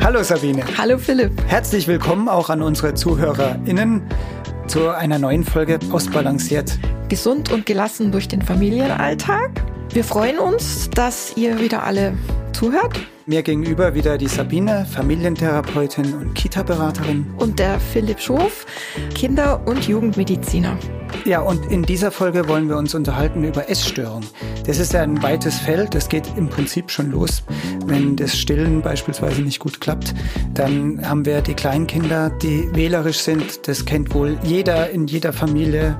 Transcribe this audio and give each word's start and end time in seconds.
Hallo 0.00 0.22
Sabine. 0.22 0.62
Hallo 0.78 0.98
Philipp. 0.98 1.32
Herzlich 1.46 1.88
willkommen 1.88 2.28
auch 2.28 2.50
an 2.50 2.62
unsere 2.62 2.94
ZuhörerInnen 2.94 4.02
zu 4.66 4.90
einer 4.90 5.18
neuen 5.18 5.44
Folge 5.44 5.78
Ausbalanciert. 5.90 6.78
Gesund 7.08 7.50
und 7.50 7.66
gelassen 7.66 8.12
durch 8.12 8.28
den 8.28 8.42
Familienalltag. 8.42 9.50
Wir 9.92 10.04
freuen 10.04 10.38
uns, 10.38 10.90
dass 10.90 11.36
ihr 11.36 11.58
wieder 11.58 11.84
alle 11.84 12.12
zuhört. 12.54 12.98
Mir 13.26 13.42
gegenüber 13.42 13.94
wieder 13.94 14.18
die 14.18 14.28
Sabine, 14.28 14.86
Familientherapeutin 14.86 16.14
und 16.14 16.34
Kita-Beraterin. 16.34 17.26
Und 17.38 17.58
der 17.58 17.80
Philipp 17.80 18.20
Schof, 18.20 18.66
Kinder- 19.14 19.66
und 19.66 19.88
Jugendmediziner. 19.88 20.76
Ja, 21.24 21.40
und 21.40 21.64
in 21.70 21.84
dieser 21.84 22.10
Folge 22.10 22.48
wollen 22.48 22.68
wir 22.68 22.76
uns 22.76 22.94
unterhalten 22.94 23.44
über 23.44 23.70
Essstörungen. 23.70 24.28
Das 24.66 24.78
ist 24.78 24.92
ja 24.92 25.02
ein 25.02 25.22
weites 25.22 25.58
Feld. 25.58 25.94
Das 25.94 26.08
geht 26.08 26.28
im 26.36 26.48
Prinzip 26.48 26.90
schon 26.90 27.10
los. 27.12 27.42
Wenn 27.86 28.16
das 28.16 28.36
Stillen 28.36 28.82
beispielsweise 28.82 29.40
nicht 29.40 29.58
gut 29.58 29.80
klappt, 29.80 30.14
dann 30.52 31.06
haben 31.08 31.24
wir 31.24 31.40
die 31.40 31.54
Kleinkinder, 31.54 32.30
die 32.30 32.68
wählerisch 32.74 33.20
sind. 33.20 33.66
Das 33.66 33.86
kennt 33.86 34.14
wohl 34.14 34.36
jeder 34.42 34.90
in 34.90 35.06
jeder 35.06 35.32
Familie. 35.32 35.96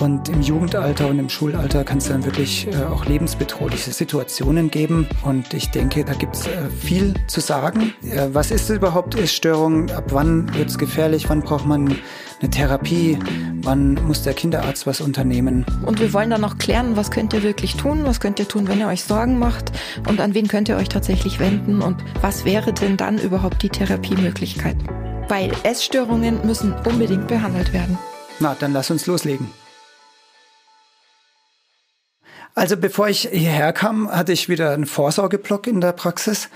Und 0.00 0.28
im 0.28 0.42
Jugendalter 0.42 1.06
und 1.06 1.20
im 1.20 1.28
Schulalter 1.28 1.84
kann 1.84 1.98
es 1.98 2.08
dann 2.08 2.24
wirklich 2.24 2.66
äh, 2.66 2.84
auch 2.84 3.06
lebensbedrohliche 3.06 3.92
Situationen 3.92 4.70
geben. 4.70 5.06
Und 5.22 5.54
ich 5.54 5.70
denke, 5.70 5.93
da 6.02 6.14
gibt 6.14 6.34
es 6.34 6.46
äh, 6.46 6.68
viel 6.68 7.14
zu 7.28 7.40
sagen. 7.40 7.92
Äh, 8.02 8.28
was 8.32 8.50
ist 8.50 8.68
überhaupt 8.70 9.14
Essstörung? 9.14 9.90
Ab 9.90 10.06
wann 10.08 10.52
wird 10.54 10.70
es 10.70 10.78
gefährlich? 10.78 11.28
Wann 11.28 11.42
braucht 11.42 11.66
man 11.66 11.96
eine 12.40 12.50
Therapie? 12.50 13.18
Wann 13.62 13.94
muss 14.06 14.22
der 14.22 14.34
Kinderarzt 14.34 14.86
was 14.86 15.00
unternehmen? 15.00 15.64
Und 15.86 16.00
wir 16.00 16.12
wollen 16.12 16.30
dann 16.30 16.40
noch 16.40 16.58
klären, 16.58 16.96
was 16.96 17.10
könnt 17.10 17.32
ihr 17.32 17.42
wirklich 17.42 17.76
tun? 17.76 18.00
Was 18.04 18.18
könnt 18.18 18.38
ihr 18.38 18.48
tun, 18.48 18.66
wenn 18.66 18.80
ihr 18.80 18.88
euch 18.88 19.04
Sorgen 19.04 19.38
macht? 19.38 19.72
Und 20.08 20.20
an 20.20 20.34
wen 20.34 20.48
könnt 20.48 20.68
ihr 20.68 20.76
euch 20.76 20.88
tatsächlich 20.88 21.38
wenden? 21.38 21.80
Und 21.80 22.02
was 22.20 22.44
wäre 22.44 22.72
denn 22.72 22.96
dann 22.96 23.18
überhaupt 23.18 23.62
die 23.62 23.68
Therapiemöglichkeit? 23.68 24.76
Weil 25.28 25.52
Essstörungen 25.62 26.44
müssen 26.44 26.74
unbedingt 26.84 27.28
behandelt 27.28 27.72
werden. 27.72 27.96
Na, 28.40 28.56
dann 28.58 28.72
lass 28.72 28.90
uns 28.90 29.06
loslegen. 29.06 29.48
Also 32.54 32.76
bevor 32.76 33.08
ich 33.08 33.28
hierher 33.32 33.72
kam, 33.72 34.08
hatte 34.08 34.32
ich 34.32 34.48
wieder 34.48 34.72
einen 34.72 34.86
Vorsorgeblock 34.86 35.66
in 35.66 35.80
der 35.80 35.92
Praxis. 35.92 36.48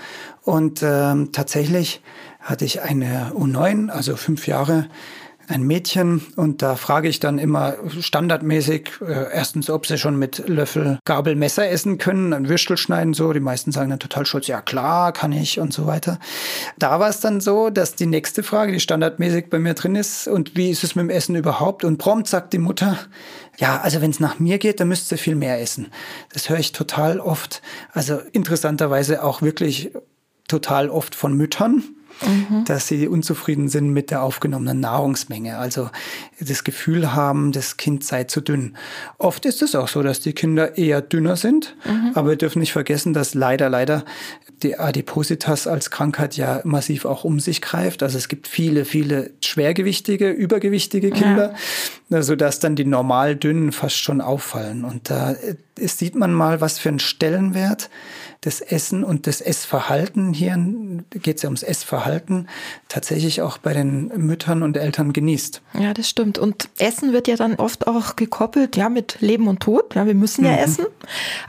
Und 0.43 0.81
ähm, 0.81 1.31
tatsächlich 1.33 2.01
hatte 2.39 2.63
ich 2.63 2.81
eine 2.81 3.33
U9, 3.35 3.89
also 3.89 4.15
fünf 4.15 4.47
Jahre, 4.47 4.87
ein 5.49 5.63
Mädchen 5.63 6.21
und 6.35 6.61
da 6.61 6.75
frage 6.75 7.09
ich 7.09 7.19
dann 7.19 7.39
immer 7.39 7.75
standardmäßig 7.99 8.91
äh, 9.01 9.33
erstens, 9.33 9.69
ob 9.69 9.87
sie 9.87 9.97
schon 9.97 10.17
mit 10.17 10.47
Löffel, 10.47 10.99
Gabel, 11.05 11.35
Messer 11.35 11.67
essen 11.69 11.97
können, 11.97 12.33
ein 12.33 12.47
Würstel 12.49 12.77
schneiden 12.77 13.15
so. 13.15 13.33
Die 13.33 13.39
meisten 13.39 13.71
sagen 13.71 13.89
dann 13.89 13.99
total 13.99 14.27
stolz, 14.27 14.45
ja 14.45 14.61
klar, 14.61 15.11
kann 15.11 15.31
ich 15.31 15.59
und 15.59 15.73
so 15.73 15.87
weiter. 15.87 16.19
Da 16.77 16.99
war 16.99 17.09
es 17.09 17.19
dann 17.19 17.41
so, 17.41 17.71
dass 17.71 17.95
die 17.95 18.05
nächste 18.05 18.43
Frage, 18.43 18.71
die 18.71 18.79
standardmäßig 18.79 19.49
bei 19.49 19.57
mir 19.57 19.73
drin 19.73 19.95
ist, 19.95 20.27
und 20.27 20.55
wie 20.55 20.69
ist 20.69 20.83
es 20.83 20.95
mit 20.95 21.03
dem 21.03 21.09
Essen 21.09 21.35
überhaupt? 21.35 21.83
Und 21.83 21.97
prompt 21.97 22.27
sagt 22.27 22.53
die 22.53 22.59
Mutter, 22.59 22.97
ja, 23.57 23.81
also 23.81 24.01
wenn 24.01 24.11
es 24.11 24.19
nach 24.19 24.37
mir 24.37 24.59
geht, 24.59 24.79
dann 24.79 24.87
müsst 24.87 25.11
ihr 25.11 25.17
viel 25.17 25.35
mehr 25.35 25.59
essen. 25.59 25.87
Das 26.31 26.49
höre 26.49 26.59
ich 26.59 26.73
total 26.73 27.19
oft. 27.19 27.63
Also 27.91 28.19
interessanterweise 28.33 29.23
auch 29.23 29.41
wirklich 29.41 29.91
total 30.47 30.89
oft 30.89 31.15
von 31.15 31.33
Müttern 31.33 31.83
mhm. 32.21 32.65
dass 32.65 32.87
sie 32.87 33.07
unzufrieden 33.07 33.69
sind 33.69 33.89
mit 33.89 34.11
der 34.11 34.23
aufgenommenen 34.23 34.79
Nahrungsmenge. 34.79 35.57
Also 35.57 35.89
das 36.39 36.63
Gefühl 36.63 37.13
haben, 37.13 37.51
das 37.51 37.77
Kind 37.77 38.03
sei 38.03 38.25
zu 38.25 38.41
dünn. 38.41 38.75
Oft 39.17 39.45
ist 39.45 39.61
es 39.61 39.75
auch 39.75 39.87
so, 39.87 40.03
dass 40.03 40.19
die 40.19 40.33
Kinder 40.33 40.77
eher 40.77 41.01
dünner 41.01 41.35
sind, 41.35 41.75
mhm. 41.85 42.11
aber 42.15 42.29
wir 42.29 42.35
dürfen 42.35 42.59
nicht 42.59 42.73
vergessen, 42.73 43.13
dass 43.13 43.33
leider, 43.33 43.69
leider 43.69 44.05
die 44.63 44.77
Adipositas 44.77 45.67
als 45.67 45.89
Krankheit 45.89 46.35
ja 46.35 46.61
massiv 46.63 47.05
auch 47.05 47.23
um 47.23 47.39
sich 47.39 47.61
greift. 47.61 48.03
Also 48.03 48.17
es 48.17 48.27
gibt 48.27 48.47
viele, 48.47 48.85
viele 48.85 49.31
schwergewichtige, 49.43 50.29
übergewichtige 50.29 51.11
Kinder, 51.11 51.53
ja. 52.09 52.21
sodass 52.21 52.59
dann 52.59 52.75
die 52.75 52.85
normal 52.85 53.35
dünnen 53.35 53.71
fast 53.71 53.97
schon 53.97 54.21
auffallen. 54.21 54.83
Und 54.83 55.09
da 55.09 55.31
äh, 55.31 55.55
sieht 55.87 56.15
man 56.15 56.33
mal, 56.33 56.61
was 56.61 56.79
für 56.79 56.89
ein 56.89 56.99
Stellenwert 56.99 57.89
das 58.41 58.61
Essen 58.61 59.03
und 59.03 59.27
das 59.27 59.41
Essverhalten, 59.41 60.33
hier 60.33 60.57
geht 61.09 61.37
es 61.37 61.41
ja 61.41 61.49
ums 61.49 61.63
Essverhalten, 61.63 62.47
tatsächlich 62.87 63.41
auch 63.41 63.57
bei 63.57 63.73
den 63.73 64.07
Müttern 64.15 64.63
und 64.63 64.77
Eltern 64.77 65.11
genießt. 65.11 65.61
Ja, 65.77 65.93
das 65.93 66.09
stimmt. 66.09 66.37
Und 66.37 66.69
Essen 66.77 67.11
wird 67.11 67.27
ja 67.27 67.35
dann 67.35 67.55
oft 67.55 67.87
auch 67.87 68.15
gekoppelt, 68.15 68.77
ja, 68.77 68.87
mit 68.87 69.17
Leben 69.19 69.47
und 69.47 69.59
Tod. 69.59 69.93
Ja, 69.95 70.05
wir 70.05 70.13
müssen 70.13 70.45
ja 70.45 70.53
mhm. 70.53 70.57
essen. 70.57 70.85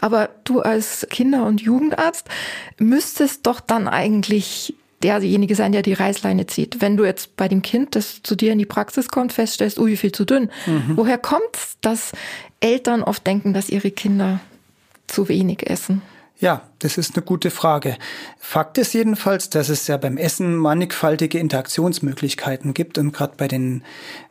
Aber 0.01 0.31
du 0.43 0.61
als 0.61 1.07
Kinder- 1.11 1.47
und 1.47 1.61
Jugendarzt 1.61 2.27
müsstest 2.79 3.47
doch 3.47 3.61
dann 3.61 3.87
eigentlich 3.87 4.75
derjenige 5.03 5.55
sein, 5.55 5.73
der 5.73 5.83
die 5.83 5.93
Reißleine 5.93 6.47
zieht. 6.47 6.81
Wenn 6.81 6.97
du 6.97 7.05
jetzt 7.05 7.37
bei 7.37 7.47
dem 7.47 7.63
Kind, 7.63 7.95
das 7.95 8.23
zu 8.23 8.35
dir 8.35 8.53
in 8.53 8.59
die 8.59 8.67
Praxis 8.67 9.09
kommt, 9.09 9.33
feststellst, 9.33 9.79
ui, 9.79 9.97
viel 9.97 10.13
zu 10.13 10.25
dünn. 10.25 10.51
Mhm. 10.67 10.97
Woher 10.97 11.19
kommt 11.19 11.55
es, 11.55 11.77
dass 11.81 12.13
Eltern 12.59 13.03
oft 13.03 13.27
denken, 13.27 13.55
dass 13.55 13.71
ihre 13.71 13.93
Kinder 13.93 14.41
zu 15.07 15.29
wenig 15.29 15.71
essen? 15.71 16.03
Ja, 16.41 16.63
das 16.79 16.97
ist 16.97 17.15
eine 17.15 17.25
gute 17.25 17.51
Frage. 17.51 17.97
Fakt 18.39 18.79
ist 18.79 18.95
jedenfalls, 18.95 19.51
dass 19.51 19.69
es 19.69 19.87
ja 19.87 19.99
beim 19.99 20.17
Essen 20.17 20.57
mannigfaltige 20.57 21.39
Interaktionsmöglichkeiten 21.39 22.73
gibt 22.73 22.97
und 22.97 23.13
gerade 23.13 23.35
bei 23.37 23.47
den 23.47 23.85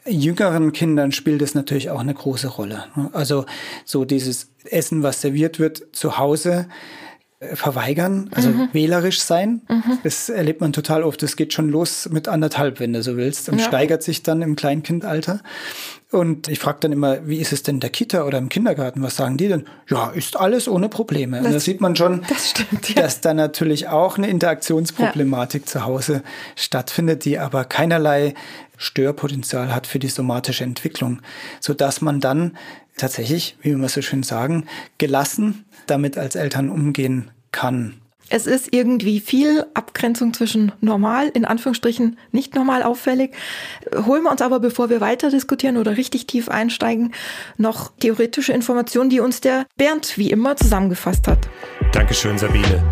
jüngeren 0.07 0.73
Kindern 0.73 1.11
spielt 1.11 1.43
es 1.43 1.53
natürlich 1.53 1.91
auch 1.91 1.99
eine 1.99 2.15
große 2.15 2.47
Rolle. 2.47 2.85
Also 3.13 3.45
so 3.85 4.05
dieses 4.05 4.49
Essen, 4.65 5.03
was 5.03 5.21
serviert 5.21 5.59
wird 5.59 5.83
zu 5.91 6.17
Hause, 6.17 6.67
äh, 7.39 7.55
verweigern, 7.55 8.31
also 8.33 8.49
mhm. 8.49 8.69
wählerisch 8.73 9.21
sein. 9.21 9.61
Mhm. 9.69 9.99
Das 10.03 10.29
erlebt 10.29 10.61
man 10.61 10.73
total 10.73 11.03
oft. 11.03 11.21
Das 11.21 11.35
geht 11.35 11.53
schon 11.53 11.69
los 11.69 12.09
mit 12.11 12.27
anderthalb, 12.27 12.79
wenn 12.79 12.91
du 12.91 13.03
so 13.03 13.17
willst, 13.17 13.49
und 13.49 13.59
ja. 13.59 13.65
steigert 13.65 14.01
sich 14.01 14.23
dann 14.23 14.41
im 14.41 14.55
Kleinkindalter. 14.55 15.41
Und 16.11 16.47
ich 16.47 16.57
frage 16.57 16.79
dann 16.81 16.91
immer, 16.91 17.27
wie 17.27 17.37
ist 17.37 17.53
es 17.53 17.61
denn 17.61 17.75
in 17.75 17.79
der 17.81 17.91
Kita 17.91 18.23
oder 18.23 18.39
im 18.39 18.49
Kindergarten? 18.49 19.03
Was 19.03 19.15
sagen 19.15 19.37
die 19.37 19.47
denn? 19.47 19.65
Ja, 19.89 20.09
ist 20.09 20.37
alles 20.37 20.67
ohne 20.67 20.89
Probleme. 20.89 21.37
Das, 21.37 21.45
und 21.45 21.53
da 21.53 21.59
sieht 21.59 21.81
man 21.81 21.95
schon, 21.95 22.23
das 22.27 22.49
stimmt, 22.49 22.89
ja. 22.89 23.03
dass 23.03 23.21
da 23.21 23.35
natürlich 23.35 23.89
auch 23.89 24.17
eine 24.17 24.27
Interaktionsproblematik 24.27 25.63
ja. 25.63 25.67
zu 25.67 25.85
Hause 25.85 26.23
stattfindet, 26.55 27.25
die 27.25 27.37
aber 27.37 27.63
keinerlei 27.63 28.33
Störpotenzial 28.77 29.73
hat 29.73 29.85
für 29.85 29.99
die 29.99 30.07
somatische 30.07 30.63
Entwicklung, 30.63 31.21
so 31.59 31.75
dass 31.75 32.01
man 32.01 32.19
dann 32.19 32.57
tatsächlich, 32.97 33.55
wie 33.61 33.75
wir 33.75 33.89
so 33.89 34.01
schön 34.01 34.23
sagen, 34.23 34.65
gelassen 34.97 35.65
damit 35.85 36.17
als 36.17 36.35
Eltern 36.35 36.69
umgehen 36.69 37.29
kann. 37.51 38.01
Es 38.29 38.45
ist 38.47 38.73
irgendwie 38.73 39.19
viel 39.19 39.65
Abgrenzung 39.73 40.33
zwischen 40.33 40.71
normal, 40.81 41.29
in 41.29 41.45
Anführungsstrichen 41.45 42.17
nicht 42.31 42.55
normal 42.55 42.83
auffällig. 42.83 43.31
Holen 44.05 44.23
wir 44.23 44.31
uns 44.31 44.41
aber, 44.41 44.59
bevor 44.59 44.89
wir 44.89 45.01
weiter 45.01 45.29
diskutieren 45.29 45.77
oder 45.77 45.97
richtig 45.97 46.27
tief 46.27 46.49
einsteigen, 46.49 47.13
noch 47.57 47.91
theoretische 47.99 48.53
Informationen, 48.53 49.09
die 49.09 49.19
uns 49.19 49.41
der 49.41 49.65
Bernd 49.77 50.17
wie 50.17 50.29
immer 50.31 50.55
zusammengefasst 50.55 51.27
hat. 51.27 51.39
Dankeschön, 51.91 52.37
Sabine. 52.37 52.83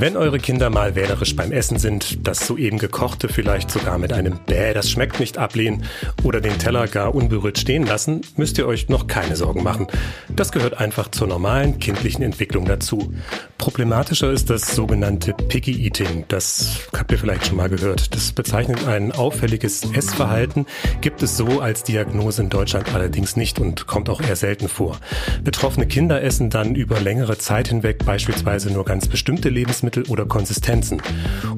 Wenn 0.00 0.16
eure 0.16 0.38
Kinder 0.38 0.70
mal 0.70 0.94
wählerisch 0.94 1.34
beim 1.34 1.50
Essen 1.50 1.76
sind, 1.76 2.24
das 2.24 2.46
soeben 2.46 2.78
gekochte 2.78 3.28
vielleicht 3.28 3.68
sogar 3.68 3.98
mit 3.98 4.12
einem 4.12 4.38
Bäh, 4.46 4.72
das 4.72 4.88
schmeckt 4.88 5.18
nicht 5.18 5.38
ablehnen 5.38 5.82
oder 6.22 6.40
den 6.40 6.56
Teller 6.56 6.86
gar 6.86 7.16
unberührt 7.16 7.58
stehen 7.58 7.84
lassen, 7.84 8.20
müsst 8.36 8.58
ihr 8.58 8.68
euch 8.68 8.88
noch 8.88 9.08
keine 9.08 9.34
Sorgen 9.34 9.64
machen. 9.64 9.88
Das 10.28 10.52
gehört 10.52 10.78
einfach 10.78 11.10
zur 11.10 11.26
normalen 11.26 11.80
kindlichen 11.80 12.22
Entwicklung 12.22 12.64
dazu. 12.64 13.12
Problematischer 13.58 14.30
ist 14.30 14.50
das 14.50 14.76
sogenannte 14.76 15.32
Picky 15.32 15.72
Eating. 15.72 16.24
Das 16.28 16.88
habt 16.96 17.10
ihr 17.10 17.18
vielleicht 17.18 17.48
schon 17.48 17.56
mal 17.56 17.68
gehört. 17.68 18.14
Das 18.14 18.30
bezeichnet 18.30 18.86
ein 18.86 19.10
auffälliges 19.10 19.82
Essverhalten, 19.92 20.66
gibt 21.00 21.24
es 21.24 21.36
so 21.36 21.60
als 21.60 21.82
Diagnose 21.82 22.42
in 22.42 22.50
Deutschland 22.50 22.94
allerdings 22.94 23.34
nicht 23.34 23.58
und 23.58 23.88
kommt 23.88 24.08
auch 24.10 24.20
eher 24.20 24.36
selten 24.36 24.68
vor. 24.68 25.00
Betroffene 25.42 25.88
Kinder 25.88 26.22
essen 26.22 26.50
dann 26.50 26.76
über 26.76 27.00
längere 27.00 27.36
Zeit 27.36 27.66
hinweg 27.66 28.04
beispielsweise 28.04 28.72
nur 28.72 28.84
ganz 28.84 29.08
bestimmte 29.08 29.48
Lebensmittel 29.48 29.87
Lebensmittel 29.88 30.04
oder 30.08 30.26
Konsistenzen. 30.26 31.02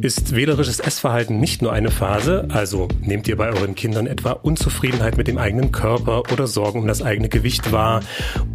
Ist 0.01 0.35
wählerisches 0.35 0.81
Essverhalten 0.81 1.41
nicht 1.41 1.63
nur 1.63 1.73
eine 1.73 1.91
Phase, 1.91 2.47
also 2.51 2.89
nehmt 3.01 3.29
ihr 3.29 3.37
bei 3.37 3.49
euren 3.49 3.75
Kindern 3.75 4.07
etwa 4.07 4.33
Unzufriedenheit 4.33 5.17
mit 5.17 5.29
dem 5.29 5.39
eigenen 5.39 5.73
Körper 5.73 6.23
oder 6.33 6.47
Sorgen 6.47 6.81
um 6.81 6.87
das 6.87 7.03
eigene 7.03 7.29
Gewicht 7.29 7.73
wahr 7.73 8.01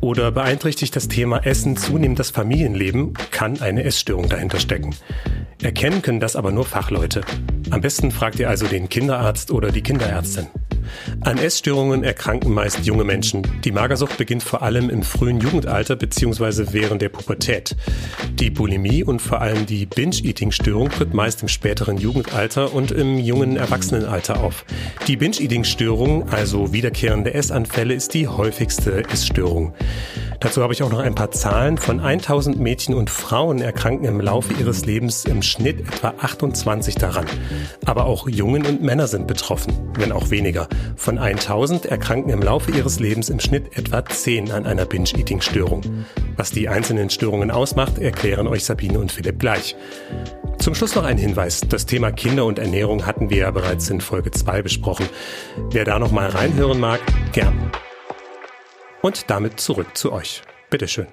oder 0.02 0.32
beeinträchtigt 0.32 0.96
das 0.96 1.08
Thema 1.08 1.46
Essen 1.46 1.78
zunehmend 1.78 2.20
das 2.20 2.32
Familienleben, 2.32 3.14
kann 3.32 3.62
eine 3.62 3.84
Essstörung 3.84 4.30
dahinter 4.30 4.60
stecken. 4.60 4.96
Erkennen 5.62 6.02
können 6.02 6.20
das 6.20 6.36
aber 6.36 6.52
nur 6.52 6.66
Fachleute. 6.66 7.22
Am 7.72 7.82
besten 7.82 8.12
fragt 8.12 8.40
ihr 8.40 8.50
also 8.50 8.68
den 8.68 8.90
Kinderarzt 8.90 9.52
oder 9.52 9.72
die 9.72 9.82
Kinderärztin. 9.82 10.48
An 11.22 11.38
Essstörungen 11.38 12.04
erkranken 12.04 12.54
meist 12.54 12.86
junge 12.86 13.04
Menschen. 13.04 13.42
Die 13.64 13.72
Magersucht 13.72 14.18
beginnt 14.18 14.44
vor 14.44 14.62
allem 14.62 14.90
im 14.90 15.04
frühen 15.04 15.40
Jugendalter 15.40 15.96
bzw. 15.96 16.68
während 16.72 17.02
der 17.02 17.10
Pubertät. 17.10 17.76
Die 18.34 18.50
Bulimie 18.50 19.04
und 19.04 19.22
vor 19.22 19.42
allem 19.42 19.66
die 19.66 19.86
Binge-Eating-Störung 19.86 20.90
tritt 20.90 21.14
meist 21.14 21.42
im 21.42 21.48
späteren 21.48 21.98
Jugendalter 21.98 22.74
und 22.74 22.92
im 22.92 23.18
jungen 23.18 23.58
Erwachsenenalter 23.58 24.42
auf. 24.42 24.66
Die 25.08 25.18
Binge-Eating-Störung, 25.18 26.30
also 26.30 26.74
wiederkehrende 26.74 27.34
Essanfälle, 27.34 27.94
ist 27.94 28.14
die 28.14 28.28
häufigste 28.28 29.04
Essstörung. 29.10 29.74
Dazu 30.40 30.62
habe 30.62 30.74
ich 30.74 30.84
auch 30.84 30.92
noch 30.92 31.00
ein 31.00 31.16
paar 31.16 31.32
Zahlen. 31.32 31.78
Von 31.78 32.00
1000 32.00 32.60
Mädchen 32.60 32.94
und 32.94 33.10
Frauen 33.10 33.62
erkranken 33.62 34.06
im 34.06 34.20
Laufe 34.20 34.54
ihres 34.54 34.86
Lebens 34.86 35.26
im 35.26 35.42
Schnitt 35.42 35.80
etwa 35.80 36.14
28 36.20 36.96
daran. 36.96 37.26
Aber 37.86 38.06
auch 38.06 38.28
Jungen 38.28 38.66
und 38.66 38.84
Männer 38.84 39.08
sind 39.08 39.28
betroffen, 39.28 39.74
wenn 39.98 40.12
auch 40.12 40.30
weniger. 40.30 40.68
Von 40.96 41.18
1000 41.18 41.86
erkranken 41.86 42.32
im 42.32 42.42
Laufe 42.42 42.72
ihres 42.72 43.00
Lebens 43.00 43.30
im 43.30 43.40
Schnitt 43.40 43.78
etwa 43.78 44.06
10 44.06 44.52
an 44.52 44.66
einer 44.66 44.86
Binge-Eating-Störung. 44.86 46.06
Was 46.38 46.52
die 46.52 46.70
einzelnen 46.70 47.10
Störungen 47.10 47.52
ausmacht, 47.52 47.98
erklären 48.00 48.48
euch 48.48 48.66
Sabine 48.66 49.00
und 49.00 49.12
Philipp 49.12 49.40
gleich. 49.40 49.76
Zum 50.60 50.74
Schluss 50.74 50.96
noch 50.96 51.04
ein 51.04 51.18
Hinweis. 51.18 51.62
Das 51.70 51.86
Thema 51.86 52.12
Kinder 52.12 52.46
und 52.46 52.60
Ernährung 52.60 53.06
hatten 53.06 53.30
wir 53.30 53.38
ja 53.38 53.52
bereits 53.52 53.90
in 53.90 54.02
Folge 54.02 54.32
2 54.32 54.62
besprochen. 54.62 55.08
Wer 55.70 55.86
da 55.86 56.00
noch 56.00 56.12
mal 56.12 56.30
reinhören 56.30 56.80
mag, 56.80 57.00
gern. 57.34 57.72
Und 59.02 59.30
damit 59.30 59.60
zurück 59.60 59.96
zu 59.96 60.12
euch. 60.12 60.42
Bitteschön. 60.70 61.08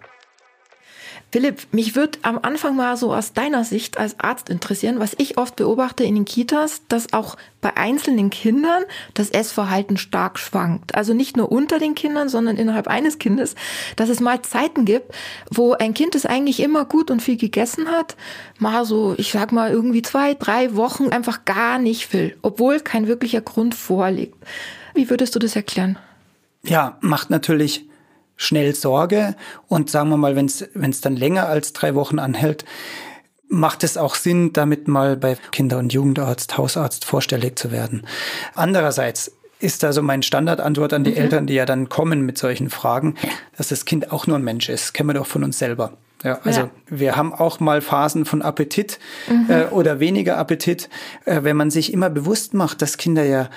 Philipp, 1.32 1.62
mich 1.73 1.96
würde 1.96 2.19
am 2.20 2.38
Anfang 2.43 2.76
mal 2.76 2.94
so 2.99 3.14
aus 3.14 3.32
deiner 3.32 3.64
Sicht 3.64 3.96
als 3.96 4.20
Arzt 4.20 4.50
interessieren, 4.50 5.00
was 5.00 5.14
ich 5.17 5.38
oft 5.38 5.56
beobachte 5.56 6.05
in 6.05 6.14
den 6.14 6.26
Kitas, 6.26 6.82
dass 6.88 7.14
auch 7.14 7.38
bei 7.62 7.75
einzelnen 7.75 8.29
Kindern 8.29 8.82
das 9.14 9.31
Essverhalten 9.31 9.96
stark 9.96 10.38
schwankt. 10.38 10.94
Also 10.94 11.14
nicht 11.14 11.38
nur 11.38 11.50
unter 11.50 11.79
den 11.79 11.94
Kindern, 11.94 12.29
sondern 12.29 12.58
innerhalb 12.58 12.87
eines 12.87 13.19
Kindes, 13.19 13.55
dass 13.96 14.11
es 14.11 14.20
mal 14.20 14.43
Zeiten 14.43 14.84
gibt, 14.84 15.14
wo 15.50 15.73
ein 15.73 15.94
Kind 15.94 16.14
es 16.14 16.26
eigentlich 16.26 16.61
immer 16.61 16.84
gut 16.84 17.11
und 17.11 17.23
viel 17.23 17.38
gegessen 17.38 17.88
hat, 17.88 18.14
mal 18.58 18.84
so, 18.84 19.14
ich 19.17 19.32
sag 19.32 19.52
mal, 19.52 19.70
irgendwie 19.70 20.02
zwei, 20.02 20.34
drei 20.34 20.76
Wochen 20.76 21.08
einfach 21.08 21.46
gar 21.46 21.79
nicht 21.79 22.12
will, 22.12 22.37
obwohl 22.43 22.81
kein 22.81 23.06
wirklicher 23.06 23.40
Grund 23.40 23.75
vorliegt. 23.75 24.37
Wie 24.93 25.08
würdest 25.08 25.34
du 25.34 25.38
das 25.38 25.56
erklären? 25.56 25.96
Ja, 26.62 26.99
macht 27.00 27.31
natürlich 27.31 27.87
schnell 28.43 28.75
Sorge. 28.75 29.37
Und 29.69 29.91
sagen 29.91 30.11
wir 30.11 30.17
mal, 30.17 30.37
wenn 30.37 30.47
es 30.47 31.00
dann 31.00 31.17
länger 31.17 31.49
als 31.49 31.73
drei 31.73 31.94
Wochen 31.94 32.19
anhält, 32.19 32.65
macht 33.49 33.85
es 33.85 33.97
auch 33.97 34.15
Sinn, 34.15 34.53
damit 34.53 34.89
mal 34.89 35.17
bei 35.17 35.37
Kinder- 35.50 35.79
und 35.79 35.93
Jugendarzt, 35.93 36.56
Hausarzt 36.56 37.05
vorstellig 37.05 37.59
zu 37.59 37.71
werden. 37.71 38.06
Andererseits 38.55 39.33
ist 39.61 39.85
also 39.85 40.03
meine 40.03 40.23
Standardantwort 40.23 40.93
an 40.93 41.05
die 41.05 41.12
mhm. 41.12 41.19
Eltern, 41.19 41.47
die 41.47 41.55
ja 41.55 41.67
dann 41.67 41.89
kommen 41.89 42.23
mit 42.23 42.39
solchen 42.39 42.71
Fragen, 42.71 43.15
dass 43.56 43.69
das 43.69 43.85
Kind 43.85 44.11
auch 44.11 44.27
nur 44.27 44.37
ein 44.37 44.44
Mensch 44.44 44.69
ist. 44.69 44.93
Kennen 44.94 45.11
wir 45.11 45.15
doch 45.15 45.27
von 45.27 45.44
uns 45.44 45.59
selber. 45.59 45.93
Ja, 46.22 46.38
also 46.44 46.60
ja. 46.60 46.70
wir 46.88 47.16
haben 47.16 47.32
auch 47.34 47.58
mal 47.60 47.80
Phasen 47.80 48.24
von 48.24 48.42
Appetit 48.42 48.98
mhm. 49.28 49.46
äh, 49.48 49.64
oder 49.66 49.98
weniger 50.00 50.38
Appetit, 50.38 50.88
äh, 51.24 51.42
wenn 51.42 51.56
man 51.56 51.70
sich 51.70 51.92
immer 51.92 52.10
bewusst 52.10 52.54
macht, 52.54 52.82
dass 52.82 52.96
Kinder 52.96 53.24
ja 53.24 53.48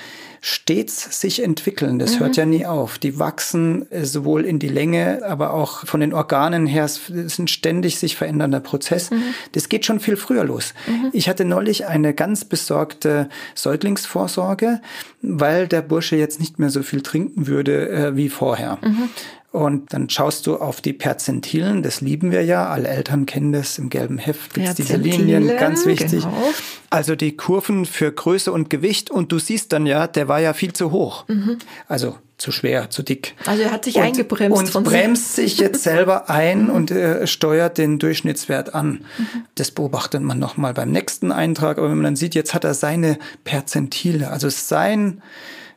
stets 0.42 1.22
sich 1.22 1.42
entwickeln. 1.42 1.98
Das 1.98 2.16
mhm. 2.16 2.20
hört 2.20 2.38
ja 2.38 2.46
nie 2.46 2.68
auf. 2.68 3.00
Die 3.00 3.18
wachsen 3.18 3.92
äh, 3.92 4.06
sowohl 4.06 4.46
in 4.46 4.60
die 4.60 4.68
Länge, 4.68 5.24
aber 5.26 5.54
auch 5.54 5.88
von 5.88 6.00
den 6.00 6.14
Organen 6.14 6.68
her. 6.68 6.86
Es 6.86 7.10
ist 7.10 7.40
ein 7.40 7.48
ständig 7.48 7.98
sich 7.98 8.16
verändernder 8.16 8.60
Prozess. 8.60 9.10
Mhm. 9.10 9.24
Das 9.54 9.70
geht 9.70 9.86
schon 9.86 10.00
viel 10.00 10.18
früher 10.18 10.44
los. 10.44 10.76
Mhm. 10.86 11.10
Ich 11.14 11.30
hatte 11.30 11.46
neulich 11.46 11.88
eine 11.88 12.14
ganz 12.14 12.46
besorgte 12.46 13.28
Säuglingsvorsorge, 13.56 14.82
weil 15.24 15.68
der 15.68 15.82
Bursche 15.82 16.16
jetzt 16.16 16.40
nicht 16.40 16.60
mehr 16.60 16.70
so 16.70 16.84
viel 16.84 17.02
trinken 17.02 17.48
würde 17.48 17.90
äh, 17.90 18.16
wie 18.16 18.30
vorher. 18.30 18.78
Und 19.56 19.94
dann 19.94 20.10
schaust 20.10 20.48
du 20.48 20.58
auf 20.58 20.82
die 20.82 20.92
Perzentilen, 20.92 21.82
das 21.82 22.02
lieben 22.02 22.32
wir 22.32 22.44
ja, 22.44 22.68
alle 22.68 22.90
Eltern 22.90 23.26
kennen 23.26 23.54
das, 23.54 23.78
im 23.78 23.90
gelben 23.90 24.18
Heft 24.18 24.54
gibt 24.54 24.68
es 24.68 24.76
diese 24.76 24.98
Linien, 24.98 25.48
ganz 25.48 25.86
wichtig. 25.86 26.24
Genau. 26.24 26.54
Also 26.90 27.16
die 27.16 27.38
Kurven 27.38 27.86
für 27.86 28.12
Größe 28.12 28.52
und 28.52 28.70
Gewicht 28.70 29.10
und 29.10 29.32
du 29.32 29.40
siehst 29.40 29.72
dann 29.72 29.86
ja, 29.86 30.08
der 30.08 30.28
war 30.28 30.42
ja 30.42 30.52
viel 30.52 30.74
zu 30.74 30.92
hoch. 30.92 31.26
Mhm. 31.30 31.60
Also 31.88 32.18
zu 32.38 32.52
schwer, 32.52 32.90
zu 32.90 33.02
dick. 33.02 33.34
Also 33.46 33.64
er 33.64 33.72
hat 33.72 33.86
sich 33.86 33.96
und, 33.96 34.04
eingebremst. 34.04 34.76
Und 34.76 34.84
bremst 34.84 35.36
sich 35.36 35.58
jetzt 35.58 35.84
selber 35.84 36.30
ein 36.30 36.64
mhm. 36.64 36.70
und 36.72 36.92
äh, 36.92 37.26
steuert 37.26 37.78
den 37.78 37.98
Durchschnittswert 37.98 38.76
an. 38.76 39.06
Mhm. 39.18 39.46
Das 39.56 39.72
beobachtet 39.72 40.22
man 40.22 40.38
nochmal 40.38 40.74
beim 40.74 40.92
nächsten 40.92 41.32
Eintrag. 41.32 41.78
Aber 41.78 41.90
wenn 41.90 41.96
man 41.96 42.04
dann 42.04 42.16
sieht, 42.18 42.36
jetzt 42.36 42.54
hat 42.54 42.66
er 42.66 42.74
seine 42.74 43.20
Perzentile, 43.46 44.32
also 44.32 44.50
sein 44.50 45.22